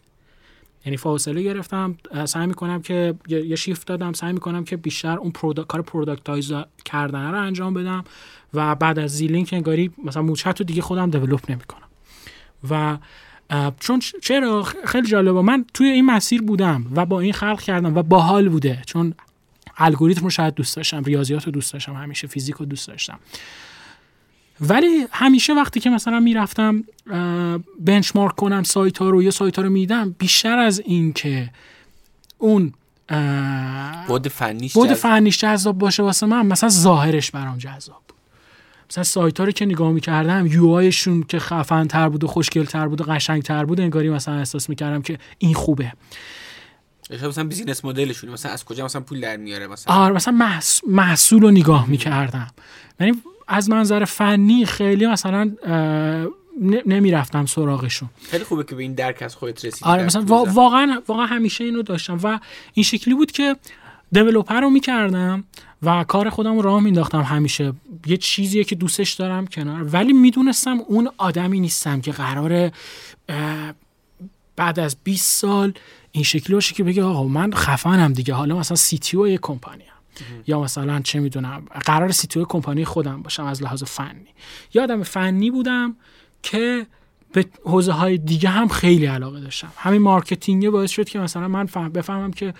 [0.86, 5.68] یعنی فاصله گرفتم سعی می‌کنم که یه شیفت دادم سعی می‌کنم که بیشتر اون product
[5.68, 6.52] کار productize
[6.84, 8.04] کردن رو انجام بدم
[8.54, 11.88] و بعد از زیلینک انگاری مثلا موچت رو دیگه خودم develop نمی‌کنم.
[12.70, 12.98] و
[13.80, 15.42] چون چرا؟ خیلی جالبه.
[15.42, 18.82] من توی این مسیر بودم و با این خلق کردم و باحال بوده.
[18.86, 19.14] چون
[19.76, 23.18] الگوریتم رو شاید دوست داشتم ریاضیات رو دوست داشتم همیشه فیزیک رو دوست داشتم.
[24.60, 26.84] ولی همیشه وقتی که مثلا می‌رفتم
[27.80, 31.50] بنچمارک کنم سایت ها رو یا سایت ها رو میدم بیشتر از این که
[32.38, 32.72] اون
[34.06, 38.18] بود فنیش بود فنیش جذاب باشه واسه من مثلا ظاهرش برام جذاب بود.
[38.90, 42.64] مثلا سایت ها رو که نگاه می‌کردم یو آیشون که خفن تر بود و خوشگل
[42.64, 45.92] تر بود و قشنگ تر بود انگاری مثلا احساس می‌کردم که این خوبه.
[47.10, 51.50] مثلا بیزینس مدلشون مثلا از کجا مثلا پول در میاره مثلا؟ آره مثلا محصول رو
[51.50, 52.50] نگاه می‌کردم.
[53.00, 55.52] یعنی از منظر فنی خیلی مثلا
[56.86, 58.08] نمی‌رفتم سراغشون.
[58.30, 61.82] خیلی خوبه که به این درک از خودت رسیدی آره مثلا واقعا واقعا همیشه اینو
[61.82, 62.40] داشتم و
[62.74, 63.56] این شکلی بود که
[64.12, 65.44] developer رو می‌کردم
[65.82, 67.72] و کار خودم رو راه مینداختم همیشه.
[68.06, 69.82] یه چیزیه که دوستش دارم کنار.
[69.82, 72.70] ولی می‌دونستم اون آدمی نیستم که قرار
[74.56, 75.72] بعد از 20 سال
[76.14, 78.34] این شکلی باشه که بگه آقا من خفنم دیگه.
[78.34, 79.84] حالا مثلا CTO کمپانی
[80.46, 84.26] یا مثلا چه می‌دونم قرار CT کمپانی خودم باشم از لحاظ فنی.
[84.74, 85.96] یا آدم فنی بودم
[86.42, 86.86] که
[87.32, 89.72] به حوزه های دیگه هم خیلی علاقه داشتم.
[89.76, 92.54] همین marketing باعث شد که مثلا من فهم بفهمم که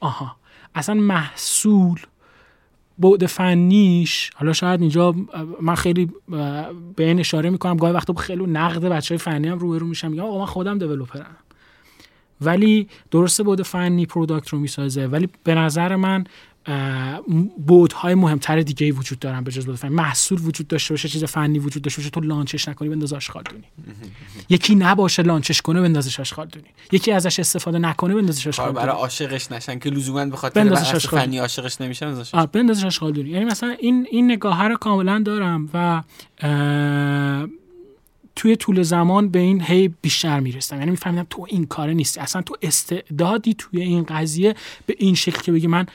[0.00, 0.36] آها
[0.74, 2.00] اصلا محصول
[2.98, 5.14] بعد فنیش حالا شاید اینجا
[5.60, 6.10] من خیلی
[6.96, 10.24] به این اشاره می‌کنم گاهی وقتا خیلی نقد بچه های فنی هم روبرو میشم میگم
[10.24, 11.36] آقا من خودم developer م.
[12.40, 16.24] ولی درسته بود فنی product رو می‌سازه ولی به نظر من
[17.66, 21.24] بعدهای مهمتر دیگه ای وجود دارن به جز بعد فنی محصول وجود داشته باشه چیز
[21.24, 23.64] فنی وجود داشته باشه تو launch ش نکنی بنداز آشغالدونی.
[24.48, 26.66] یکی نباشه launch ش کنه بندازش آشغالدونی.
[26.92, 28.86] یکی ازش استفاده نکنه بندازش آشغالدونی.
[28.86, 33.30] برای عاشقش نشن که لزوما به خاطر فنی عاشقش نمیشه بندازش بندازش آشغالدونی.
[33.30, 36.02] یعنی مثلا این این نگاه رو کاملا دارم و
[38.38, 40.78] توی طول زمان به این هی بیشتر می‌رسم.
[40.78, 42.20] یعنی میفهمیدم تو این کاره نیستی.
[42.20, 44.54] اصلا تو استعدادی توی این قضیه
[44.86, 45.86] به این شکل که بگی من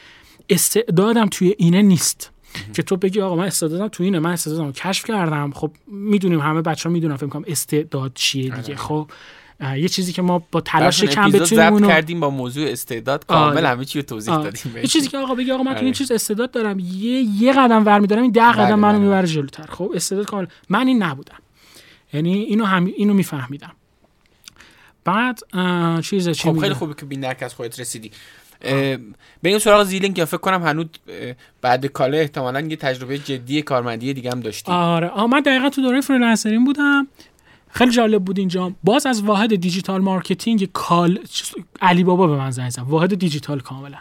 [0.50, 2.32] استعدادم توی اینه نیست.
[2.74, 5.52] که تو بگی آقا من استعدادم توی اینه من استعدادم کشف کردم.
[5.52, 8.56] خب می‌دونیم همه بچه ها می‌دونم فکر کنم استعداد چیه دیگه.
[8.58, 8.76] آره.
[8.76, 9.10] خب
[9.78, 13.26] یه چیزی که ما با تلاش کم بتونیم اونو کردیم با موضوع استعداد.
[13.26, 13.68] کامل آره.
[13.68, 14.44] همه چی رو توضیح آره.
[14.44, 14.78] دادیم.
[14.78, 15.94] یه چیزی که آقا بگی آقا من تو این آره.
[15.94, 16.80] چیز استعداد دارم.
[16.80, 19.04] یه یه قدم ور میدارم این ده قدم بله، منو بله.
[19.04, 19.66] می‌بره جلوتر.
[19.70, 20.46] خب استعداد کامل.
[20.70, 21.36] من این نبودم.
[22.14, 23.72] یعنی اینو هم اینو میفهمیدم.
[25.06, 25.40] بعد
[26.02, 28.12] چیز چی خب خیلی خوبه که بین از خودت رسیدی.
[28.62, 30.86] به این سراغ زیلینگ که فکر کنم هنوز
[31.62, 34.72] بعد کاله احتمالا یه تجربه جدی کارمندی دیگه هم داشتی.
[34.72, 35.08] آره.
[35.08, 37.08] آه من دقیقا تو دوره فریلنسرین بودم.
[37.70, 38.72] خیلی جالب بود اینجا.
[38.84, 41.20] باز از واحد digital marketing کال
[41.82, 42.82] علی بابا به من زنگ زد.
[42.82, 43.98] واحد دیجیتال کاملا.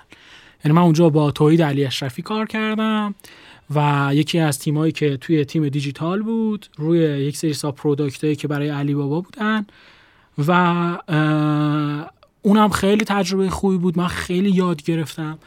[0.64, 3.14] یعنی من اونجا با توحید علی اشرفی کار کردم.
[3.74, 8.48] و یکی از تیمایی که توی تیم دیجیتال بود روی یک سری sub product که
[8.48, 9.66] برای علی بابا بودن
[10.48, 10.52] و
[12.42, 13.98] اونم خیلی تجربه خوبی بود.
[13.98, 15.38] من خیلی یاد گرفتم.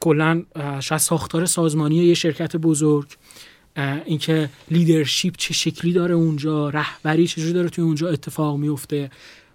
[0.00, 0.42] کلا
[0.80, 3.06] شاید ساختار سازمانی یه شرکت بزرگ.
[4.04, 9.10] اینکه leadership چه شکلی داره اونجا رهبری چجوری داره توی اونجا اتفاق میفته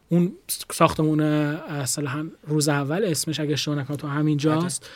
[0.09, 0.31] اون
[0.71, 4.89] ساختمون اصلا روز اول اسمش اگه اشتباه نکنم تو همینجاست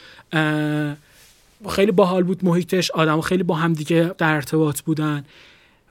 [1.69, 2.91] خیلی باحال بود محیطش.
[2.91, 5.25] آدم خیلی با هم دیگه در ارتباط بودن.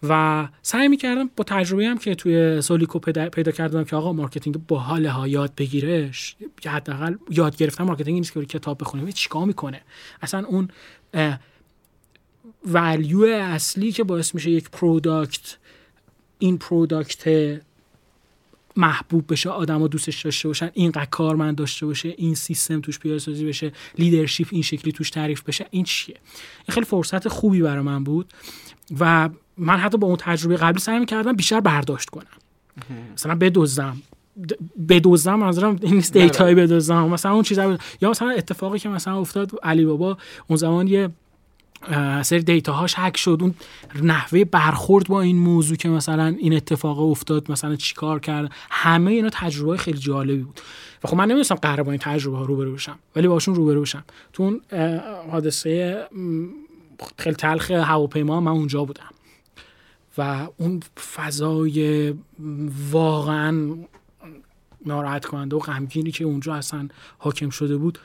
[0.08, 5.06] و سعی می‌کردم با تجربه هم که توی سولیکو پیدا, کردم که آقا marketing باحال
[5.06, 6.36] ها یاد بگیرش.
[6.66, 9.80] حداقل یاد گرفتن marketing نیست که کتاب بخونیم چیکار می‌کنه؟
[10.22, 10.68] اصلا اون
[12.66, 15.57] value اصلی که باعث میشه یک product
[16.38, 17.28] این product
[18.76, 23.72] محبوب بشه آدما دوستش داشته باشن اینقدر کارمند داشته باشه این سیستم توش پیاده‌سازی بشه
[23.98, 26.16] leadership این شکلی توش تعریف بشه این چیه؟
[26.68, 28.32] این خیلی فرصت خوبی برای من بود
[29.00, 32.26] و من حتی با اون تجربه قبلی سعی کردم بیشتر برداشت کنم.
[33.14, 34.02] مثلا بدزدم.
[34.88, 39.18] بدزدم منظورم این نیست data ی بدزدم مثلا اون چیزا یا مثلا اتفاقی که مثلا
[39.18, 41.08] افتاد علی بابا اون زمان یه
[42.22, 43.39] سری دیتا هاش هک شد.
[43.41, 43.55] اون
[44.03, 49.30] نحوه برخورد با این موضوع که مثلا این اتفاق افتاد مثلا چیکار کرد همه اینا
[49.32, 50.61] تجربه خیلی جالبی بود.
[51.05, 54.05] و خب من نمی‌دونستم قرار با این تجربه ها روبرو بشم ولی باشون روبرو بشم.
[54.32, 54.61] تو اون
[55.30, 56.05] حادثه
[57.18, 59.11] خیلی تلخ هواپیما من اونجا بودم.
[60.18, 60.80] و اون
[61.14, 62.14] فضای
[62.91, 63.76] واقعا
[64.87, 67.99] ناراحت کننده و غمگینی که اونجا اصلا حاکم شده بود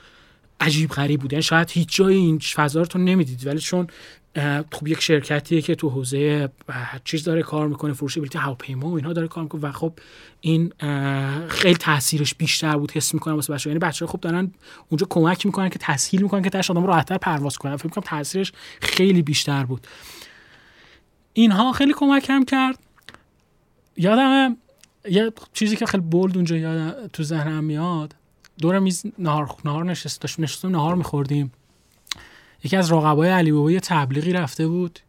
[0.59, 1.33] عجیب غریب بود.
[1.33, 3.87] یعنی شاید هیچ جای این فضا رو تو نمی‌دید ولی چون
[4.71, 6.49] خب یک شرکتیه که تو حوزه
[7.03, 9.93] چیز داره کار می‌کنه فروش بلیط هواپیما و اینها داره کار می‌کنه و خب
[10.41, 10.73] این
[11.47, 13.71] خیلی تاثیرش بیشتر بود حس می‌کنم واسه بچه‌ها.
[13.71, 14.51] یعنی بچه‌ها خب دارن
[14.89, 17.75] اونجا کمک می‌کنن که تسهیل می‌کنن که تاش آدم راحت‌تر پرواز کنن.
[17.75, 18.51] فکر می‌کنم تاثیرش
[18.81, 19.87] خیلی بیشتر بود.
[21.33, 22.79] اینها خیلی کمکم کرد.
[23.97, 24.57] یادم
[25.09, 28.15] یه چیزی که خیلی بولد اونجا یاد تو ذهنم میاد.
[28.61, 31.51] دور میز نهار نهار نشست داشتیم نشستیم نهار میخوردیم.
[32.63, 34.99] یکی از رقبای علی بابا یه تبلیغی رفته بود.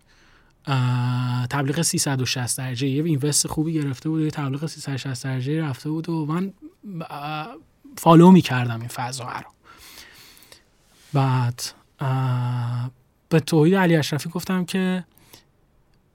[1.50, 2.88] تبلیغ 360 درجه.
[2.88, 4.22] یه اینوست خوبی گرفته بود.
[4.22, 6.52] یه تبلیغ 360 درجه رفته بود و من
[7.96, 9.50] فالو می‌کردم این فضا رو.
[11.12, 11.62] بعد
[13.28, 15.04] به توحید علی اشرفی گفتم که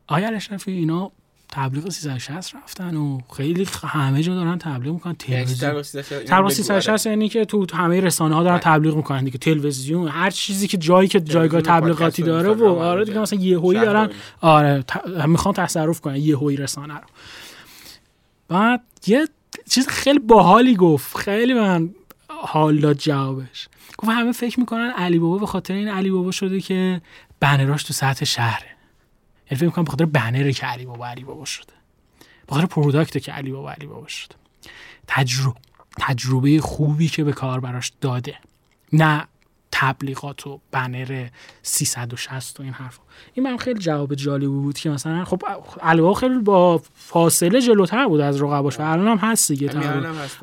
[0.08, 1.12] آیا علی اشرفی اینا
[1.56, 5.16] تبلیغ 360 رفتن و خیلی همه جا دارن تبلیغ می‌کنن.
[5.28, 8.64] یعنی تبلیغ 360 یعنی که تو همه رسانه ها دارن بله.
[8.64, 9.38] تبلیغ می‌کنن دیگه.
[9.38, 14.10] تلویزیون هر چیزی که جایی که جایگاه تبلیغاتی داره و آره دیگه مثلا یهویی دارن.
[14.42, 14.84] آره
[15.28, 17.08] می‌خوان تصرف کنن یهویی رسانه رو.
[18.48, 19.28] بعد یه
[19.70, 21.18] چیز خیلی باحالی گفت.
[21.18, 21.90] خیلی من
[22.28, 23.68] حال داد جوابش.
[23.98, 27.02] گفت همه فکر می‌کنن علی بابا به خاطر این علی بابا شده که
[27.40, 28.75] بنراش تو سطح شهره.
[29.52, 31.74] یعنی فکر می‌کنم بخاطر بنره که علی بابا علی بابا شده
[32.50, 34.36] بخاطر پروداکت که علی بابا علی بابا شده
[35.08, 35.60] تجربه
[36.00, 38.36] تجربه خوبی که به کار براش داده.
[38.94, 39.28] نه
[39.72, 41.28] تبلیغات و بنر
[41.64, 43.00] 360 و این حرف
[43.34, 45.42] این من خیلی جواب جالبی بود که مثلا خب
[45.82, 49.70] علاوه خیلی با فاصله جلوتر بود از رقباش و الان هم هست دیگه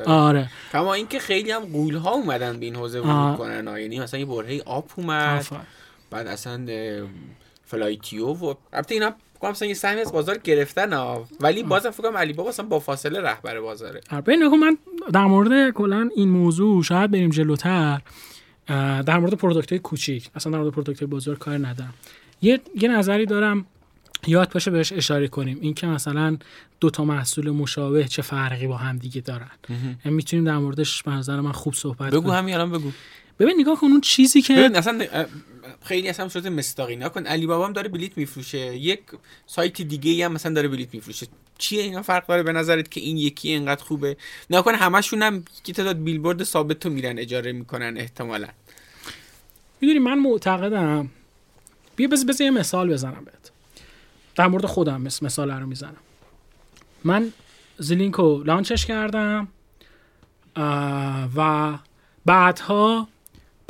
[0.06, 0.50] آره.
[0.72, 4.26] کما اینکه خیلی هم قول ها اومدن به این حوزه ورود کنن یعنی مثلا یه
[4.26, 5.46] برهه آب اومد
[6.10, 6.66] بعد اصلا
[7.72, 11.26] فلایتیو و البته اینا فکر مثلا یه سهمی از بازار گرفتن ها.
[11.40, 14.00] ولی بازم فکر کنم علی بابا اصلا با فاصله رهبر بازاره.
[14.10, 14.78] آره من
[15.12, 18.00] در مورد کلا این موضوع شاید بریم جلوتر.
[19.06, 20.30] در مورد product های کوچیک.
[20.34, 21.94] اصلا در مورد product های بزرگ کار ندارم.
[22.42, 23.66] یه یه نظری دارم
[24.26, 25.58] یاد باشه بهش اشاره کنیم.
[25.60, 26.36] این که مثلا
[26.80, 29.50] دو تا محصول مشابه چه فرقی با هم دیگه دارن.
[30.04, 32.90] یعنی می‌تونیم در موردش به نظر من خوب صحبت بگو همین الان بگو.
[33.42, 35.06] ببین نگاه کن اون چیزی که ببین اصلا
[35.82, 38.76] خیلی اصلا شده مستاقی نکن علی بابا هم داره بلیت میفروشه.
[38.76, 39.00] یک
[39.46, 41.26] سایت دیگه هم مثلا داره بلیت میفروشه.
[41.58, 44.16] چیه اینا؟ فرق داره به نظرت که این یکی اینقدر خوبه؟
[44.50, 48.48] نکن همشون هم که تعداد بیلبورد ثابت تو میرن اجاره می‌کنن احتمالا.
[49.80, 51.10] می‌دونی من معتقدم
[51.96, 53.50] بیا بز بز یه مثال بزنم بهت.
[54.34, 55.96] در مورد خودم مثال رو می‌زنم.
[57.04, 57.32] من
[57.78, 59.48] زلینکو لانچش کردم
[61.36, 61.78] و
[62.26, 63.08] بعدها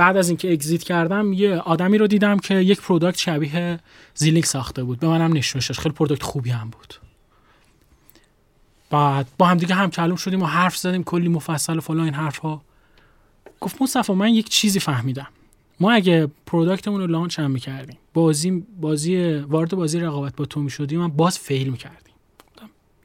[0.02, 3.80] بعد از اینکه exit کردم یه آدمی رو دیدم که یک product شبیه
[4.14, 5.00] زیلینک ساخته بود.
[5.00, 6.94] به منم نشونش خیلی پروداکت خوبی هم بود.
[8.90, 12.38] بعد با هم دیگه هم‌کلام شدیم و حرف زدیم کلی مفصل و فلان این حرف
[12.38, 12.62] ها
[13.60, 15.28] گفت مصطفی من یک چیزی فهمیدم.
[15.80, 20.60] ما اگه product مون رو launch هم می‌کردیم بازی بازی وارد بازی رقابت با تو
[20.60, 22.14] می‌شدیم من باز fail می‌کردیم.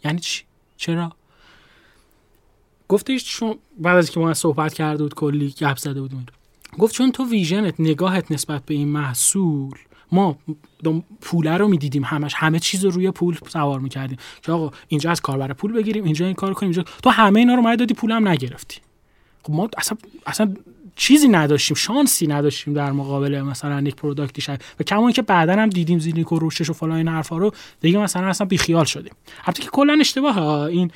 [0.05, 0.43] یعنی چی؟
[0.77, 1.11] چرا؟
[2.87, 6.25] گفتش چون بعد از که ما صحبت کرده بود کلی گپ زده بودیم.
[6.79, 9.77] گفت چون تو vision ت نگاهت نسبت به این محصول
[10.11, 10.37] ما
[11.21, 14.17] پوله رو می‌دیدیم همش همه چیز رو روی پول سوار می‌کردیم.
[14.41, 17.55] که آقا اینجا از کاربر پول بگیریم اینجا این کار کنیم اینجا تو همه اینا
[17.55, 18.77] رو ما دادی پولم نگرفتی؟
[19.43, 20.53] خب ما اصلا اصلا
[20.99, 24.59] چیزی نداشتیم شانسی نداشتیم در مقابل مثلا یک product ی شد.
[24.79, 26.39] و کما که بعدا هم دیدیم زیلینک و
[26.69, 29.13] و فلان این حرفا رو دیگه مثلا اصلا بیخیال شدیم.
[29.45, 30.91] البته که کلا اشتباه این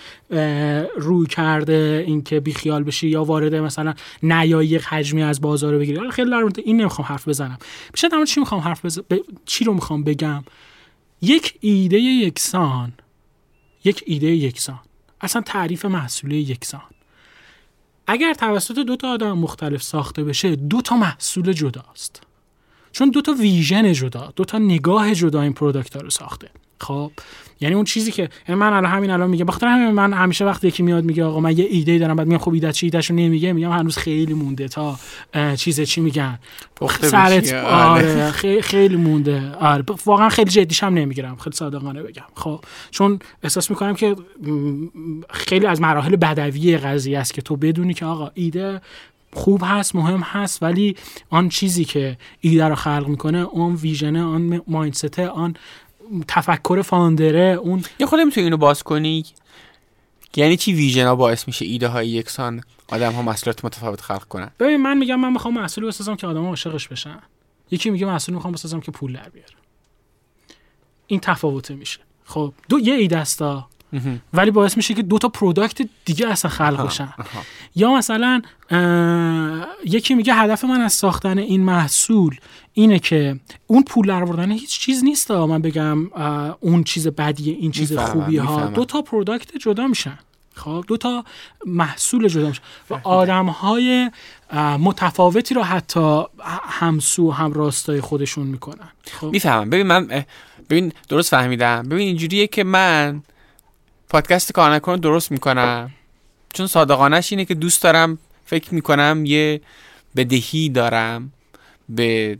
[0.97, 3.93] روی کرده اینکه بیخیال بشی یا وارد مثلا
[4.23, 6.11] نیایی حجمی از بازار رو بگیری.
[6.11, 7.57] خیلی در این نمی‌خوام حرف بزنم.
[7.93, 9.05] بیشتر در چی می‌خوام حرف بزنم
[9.45, 10.43] چی رو می‌خوام بگم؟
[11.21, 12.93] یک ایده یکسان
[13.83, 14.79] یک ایده یکسان.
[15.21, 16.81] اصلا تعریف محصول یکسان.
[18.11, 22.21] اگر توسط دو تا آدم مختلف ساخته بشه دو تا محصول جداست.
[22.91, 26.49] چون دو تا vision جدا دو تا نگاه جدا این product رو ساخته.
[26.81, 27.11] خب
[27.61, 30.67] یعنی اون چیزی که یعنی من الان همین الان میگم بخاطر همین من همیشه وقتی
[30.67, 32.15] یکی میاد میگه آقا من یه ایده دارم.
[32.15, 34.99] بعد میگم خب ایده چی؟ ایدهشو نمیگه میگم هنوز خیلی مونده تا
[35.55, 36.39] چیز چی میگن؟
[37.01, 39.51] سرت آره, آره، خیلی, مونده.
[39.51, 41.35] آره واقعا خیلی جدیش هم نمی‌گیرم.
[41.35, 42.23] خیلی صادقانه بگم.
[42.35, 42.59] خب
[42.91, 44.15] چون احساس می‌کنم که
[45.29, 48.81] خیلی از مراحل بدوی قضیه است که تو بدونی که آقا ایده
[49.33, 50.95] خوب هست مهم هست ولی
[51.29, 55.55] آن چیزی که ایده رو خلق می‌کنه اون vision ه آن mindset ه آن
[56.27, 59.25] تفکر founder ه اون یه خود می‌تونی اینو باز کنی؟
[60.35, 64.51] یعنی چی vision ها باعث میشه ایده های یکسان آدم ها محصولات متفاوت خلق کنن؟
[64.59, 67.19] ببین من میگم من می‌خوام محصولی بسازم که آدم ها عاشقش بشن.
[67.71, 69.53] یکی میگه محصول می‌خوام بسازم که پول در بیاره.
[71.07, 71.99] این تفاوته میشه.
[72.25, 73.43] خب دو یه ایده است
[74.33, 77.13] ولی باعث میشه که دو تا product دیگه اصلا خلق بشن.
[77.75, 78.41] یا مثلا
[79.85, 82.35] یکی میگه هدف من از ساختن این محصول
[82.73, 86.07] اینه که اون پول در آوردن هیچ چیز نیست من بگم
[86.59, 88.65] اون چیز بدیه این چیز خوبی ها.
[88.65, 90.19] دو تا پروداکت جدا میشن.
[90.55, 91.25] خب دو تا
[91.65, 92.61] محصول جدا میشن.
[92.89, 94.11] و آدم های
[94.79, 96.23] متفاوتی رو حتی
[96.63, 98.89] همسو هم راستای خودشون می‌کنن.
[99.11, 99.27] خب.
[99.27, 99.69] می‌فهمم.
[99.69, 100.25] ببین من
[100.69, 101.83] ببین درست فهمیدم.
[101.83, 103.23] ببین اینجوریه که من
[104.11, 105.91] پادکست کار نکن درست می‌کنم.
[106.53, 109.61] چون صادقانش اینه که دوست دارم فکر می‌کنم یه
[110.15, 111.31] بدهی دارم
[111.89, 112.37] به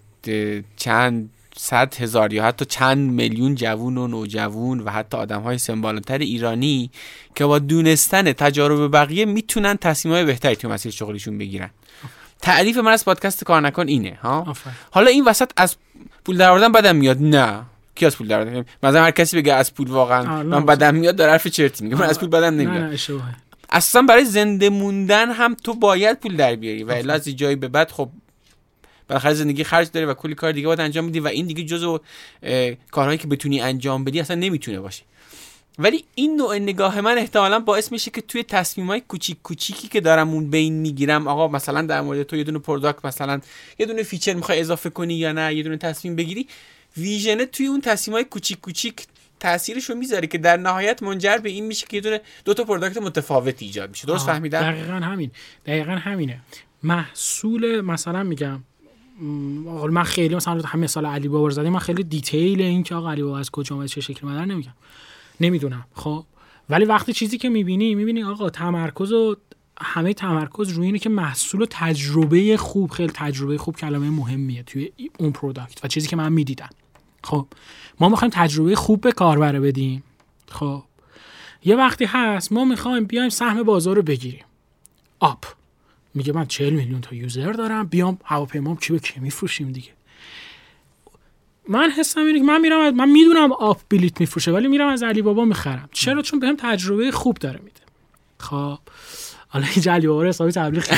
[0.78, 6.18] چند صد هزار یا حتی چند میلیون جوون و نوجوون و حتی آدم های سنبالانتر
[6.18, 6.92] ایرانی
[7.36, 11.70] که با دونستن تجارب بقیه می‌تونن تصمیم های بهتری تو مسیر شغلیشون بگیرن.
[12.42, 14.54] تعریف من از پادکست کار نکن اینه ها؟
[14.92, 15.76] حالا این وسط از
[16.26, 17.18] پول درآوردن بدم میاد.
[17.22, 17.62] نه.
[17.96, 21.32] کی از پول در مثلا هر کسی بگه از پول واقعا من بدم میاد داره
[21.32, 21.96] حرف چرتی میگه.
[21.96, 23.00] من از پول بدم نمیاد.
[23.70, 26.84] اصلا برای زنده موندن هم تو باید پول در بیاری.
[26.84, 28.10] و الا از جایی به بعد خب
[29.08, 32.00] بالاخره زندگی خرج داره و کلی کار دیگه باید انجام بدی و این دیگه جزو
[32.92, 35.04] کارهایی که بتونی انجام بدی اصلا نمی‌تونه باشه.
[35.80, 40.02] ولی این نوع نگاه من احتمالا باعث میشه که توی تصمیم های کوچیک کوچیکی که
[40.02, 43.42] دارم اون بین می‌گیرم آقا مثلا در مورد تو یه دونه پروداکت مثلا
[43.80, 46.48] یه دونه feature می‌خوای اضافه کنی یا نه یه دونه تصمیم بگیری
[46.98, 49.06] vision ه توی اون تصمیم های کوچیک کوچیک
[49.40, 52.64] تاثیرش رو می‌ذاره که در نهایت منجر به این میشه که یه دونه دو تا
[52.64, 54.08] product متفاوت ایجاد میشه.
[54.08, 55.32] درست فهمیدم؟ دقیقا همین.
[55.66, 56.40] دقیقا همینه.
[56.84, 58.64] محصول مثلا میگم
[59.90, 63.24] من خیلی مثلا همه سال علی بابا زدیم من خیلی detail این که آقا علی
[63.24, 64.74] بابا از کجا اومد چه شکلی اومد نمیگم.
[65.42, 66.26] نمی‌دونم خب.
[66.70, 69.36] ولی وقتی چیزی که می‌بینی می‌بینی آقا تمرکز و
[69.82, 74.92] همه تمرکز روی اینه که محصول و تجربه خوب خیلی تجربه خوب کلمه مهمیه توی
[75.20, 76.70] اون product و چیزی که من می‌دیدم.
[77.24, 77.48] خب
[78.00, 80.04] ما می‌خوایم تجربه خوب به کاربر بدیم.
[80.50, 80.84] خب
[81.66, 84.46] یه وقتی هست ما می‌خوایم بیایم سهم بازار رو بگیریم.
[85.20, 85.46] آپ
[86.14, 89.90] میگه من 40 میلیون تا یوزر دارم بیام هواپیمام کی به کی میفروشیم دیگه.
[91.70, 95.22] من حسم اینه که من میرم من می‌دونم آپ بلیت میفروشه ولی میرم از علی
[95.22, 95.90] بابا می‌خرم.
[95.92, 97.82] چرا؟ چون بهم تجربه خوب داره میده.
[98.38, 98.80] خب.
[99.54, 100.84] حالا این جلی بابا حسابی تبلیغ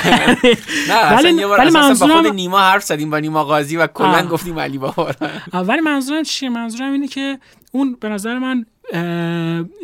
[0.89, 4.59] نه ولی یه بار ولی منظورم نیما حرف زدیم با نیما قاضی و کلا گفتیم
[4.59, 5.11] علی بابا
[5.53, 7.39] ولی منظورم چیه؟ منظورم اینه که
[7.71, 8.65] اون به نظر من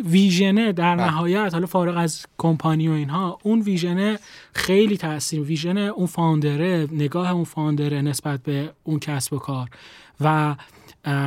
[0.05, 1.05] ویژنه در بله.
[1.05, 4.19] نهایت حالا فارغ از کمپانی و اینها اون ویژنه
[4.53, 9.69] خیلی تاثیر ویژن اون فاندره نگاه اون فاندره نسبت به اون کسب و کار.
[10.21, 10.55] و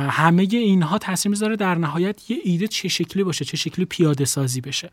[0.09, 4.61] همه اینها تاثیر می‌ذاره در نهایت یه ایده چه شکلی باشه چه شکلی پیاده سازی
[4.61, 4.89] بشه.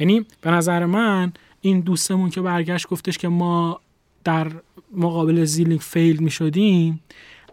[0.00, 3.80] یعنی به نظر من این دوستمون که برگشت گفتش که ما
[4.24, 4.52] در
[4.96, 7.00] مقابل زیلینگ فیل می شدیم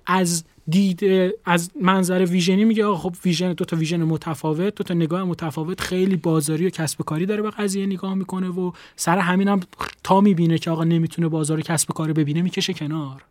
[0.05, 1.03] از دید
[1.45, 5.81] از منظر ویژنی میگه آقا خب ویژن دو تا ویژن متفاوت دو تا نگاه متفاوت
[5.81, 9.59] خیلی بازاری و کسب کاری داره به قضیه نگاه می‌کنه و سر همین هم
[10.03, 13.23] تا می‌بینه که آقا نمی‌تونه بازار کسب کار ببینه می‌کشه کنار.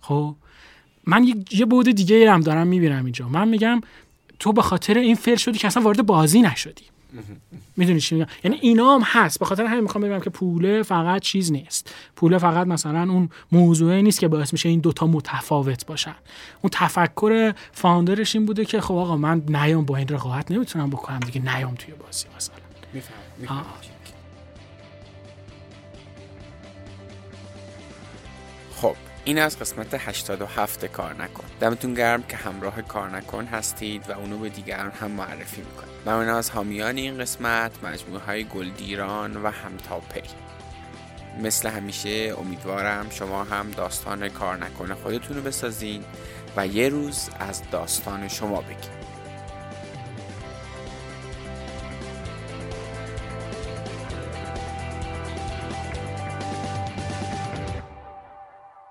[0.00, 0.34] خب
[1.06, 3.28] من یه بود دیگه هم دارم می‌بینم اینجا.
[3.28, 3.80] من میگم
[4.38, 6.84] تو به خاطر این فعل شدی که اصلا وارد بازی نشدی.
[7.76, 9.38] می‌دونی چی میگم؟ یعنی اینا هم هست.
[9.38, 11.94] به خاطر همین می‌خوام بگم که پوله فقط چیز نیست.
[12.16, 16.14] پوله فقط مثلا اون موضوعی نیست که باعث میشه این دوتا متفاوت باشن.
[16.62, 21.20] اون تفکر فاوندرش این بوده که خب آقا من نیام با این رقابت نمی‌تونم بکنم
[21.20, 22.54] دیگه نیام توی بازی مثلا.
[23.38, 23.64] میفهم
[28.74, 31.44] خب این از قسمت 87 کار نکن.
[31.60, 35.89] دمتون گرم که همراه کار نکن هستید و اونو به دیگران هم معرفی می‌کنید.
[36.06, 40.22] ممنون از حامیان این قسمت مجموعه های گلدیران و همتاپی.
[41.42, 46.04] مثل همیشه امیدوارم شما هم داستان کار نکن خودتون رو بسازین
[46.56, 48.99] و یه روز از داستان شما بگید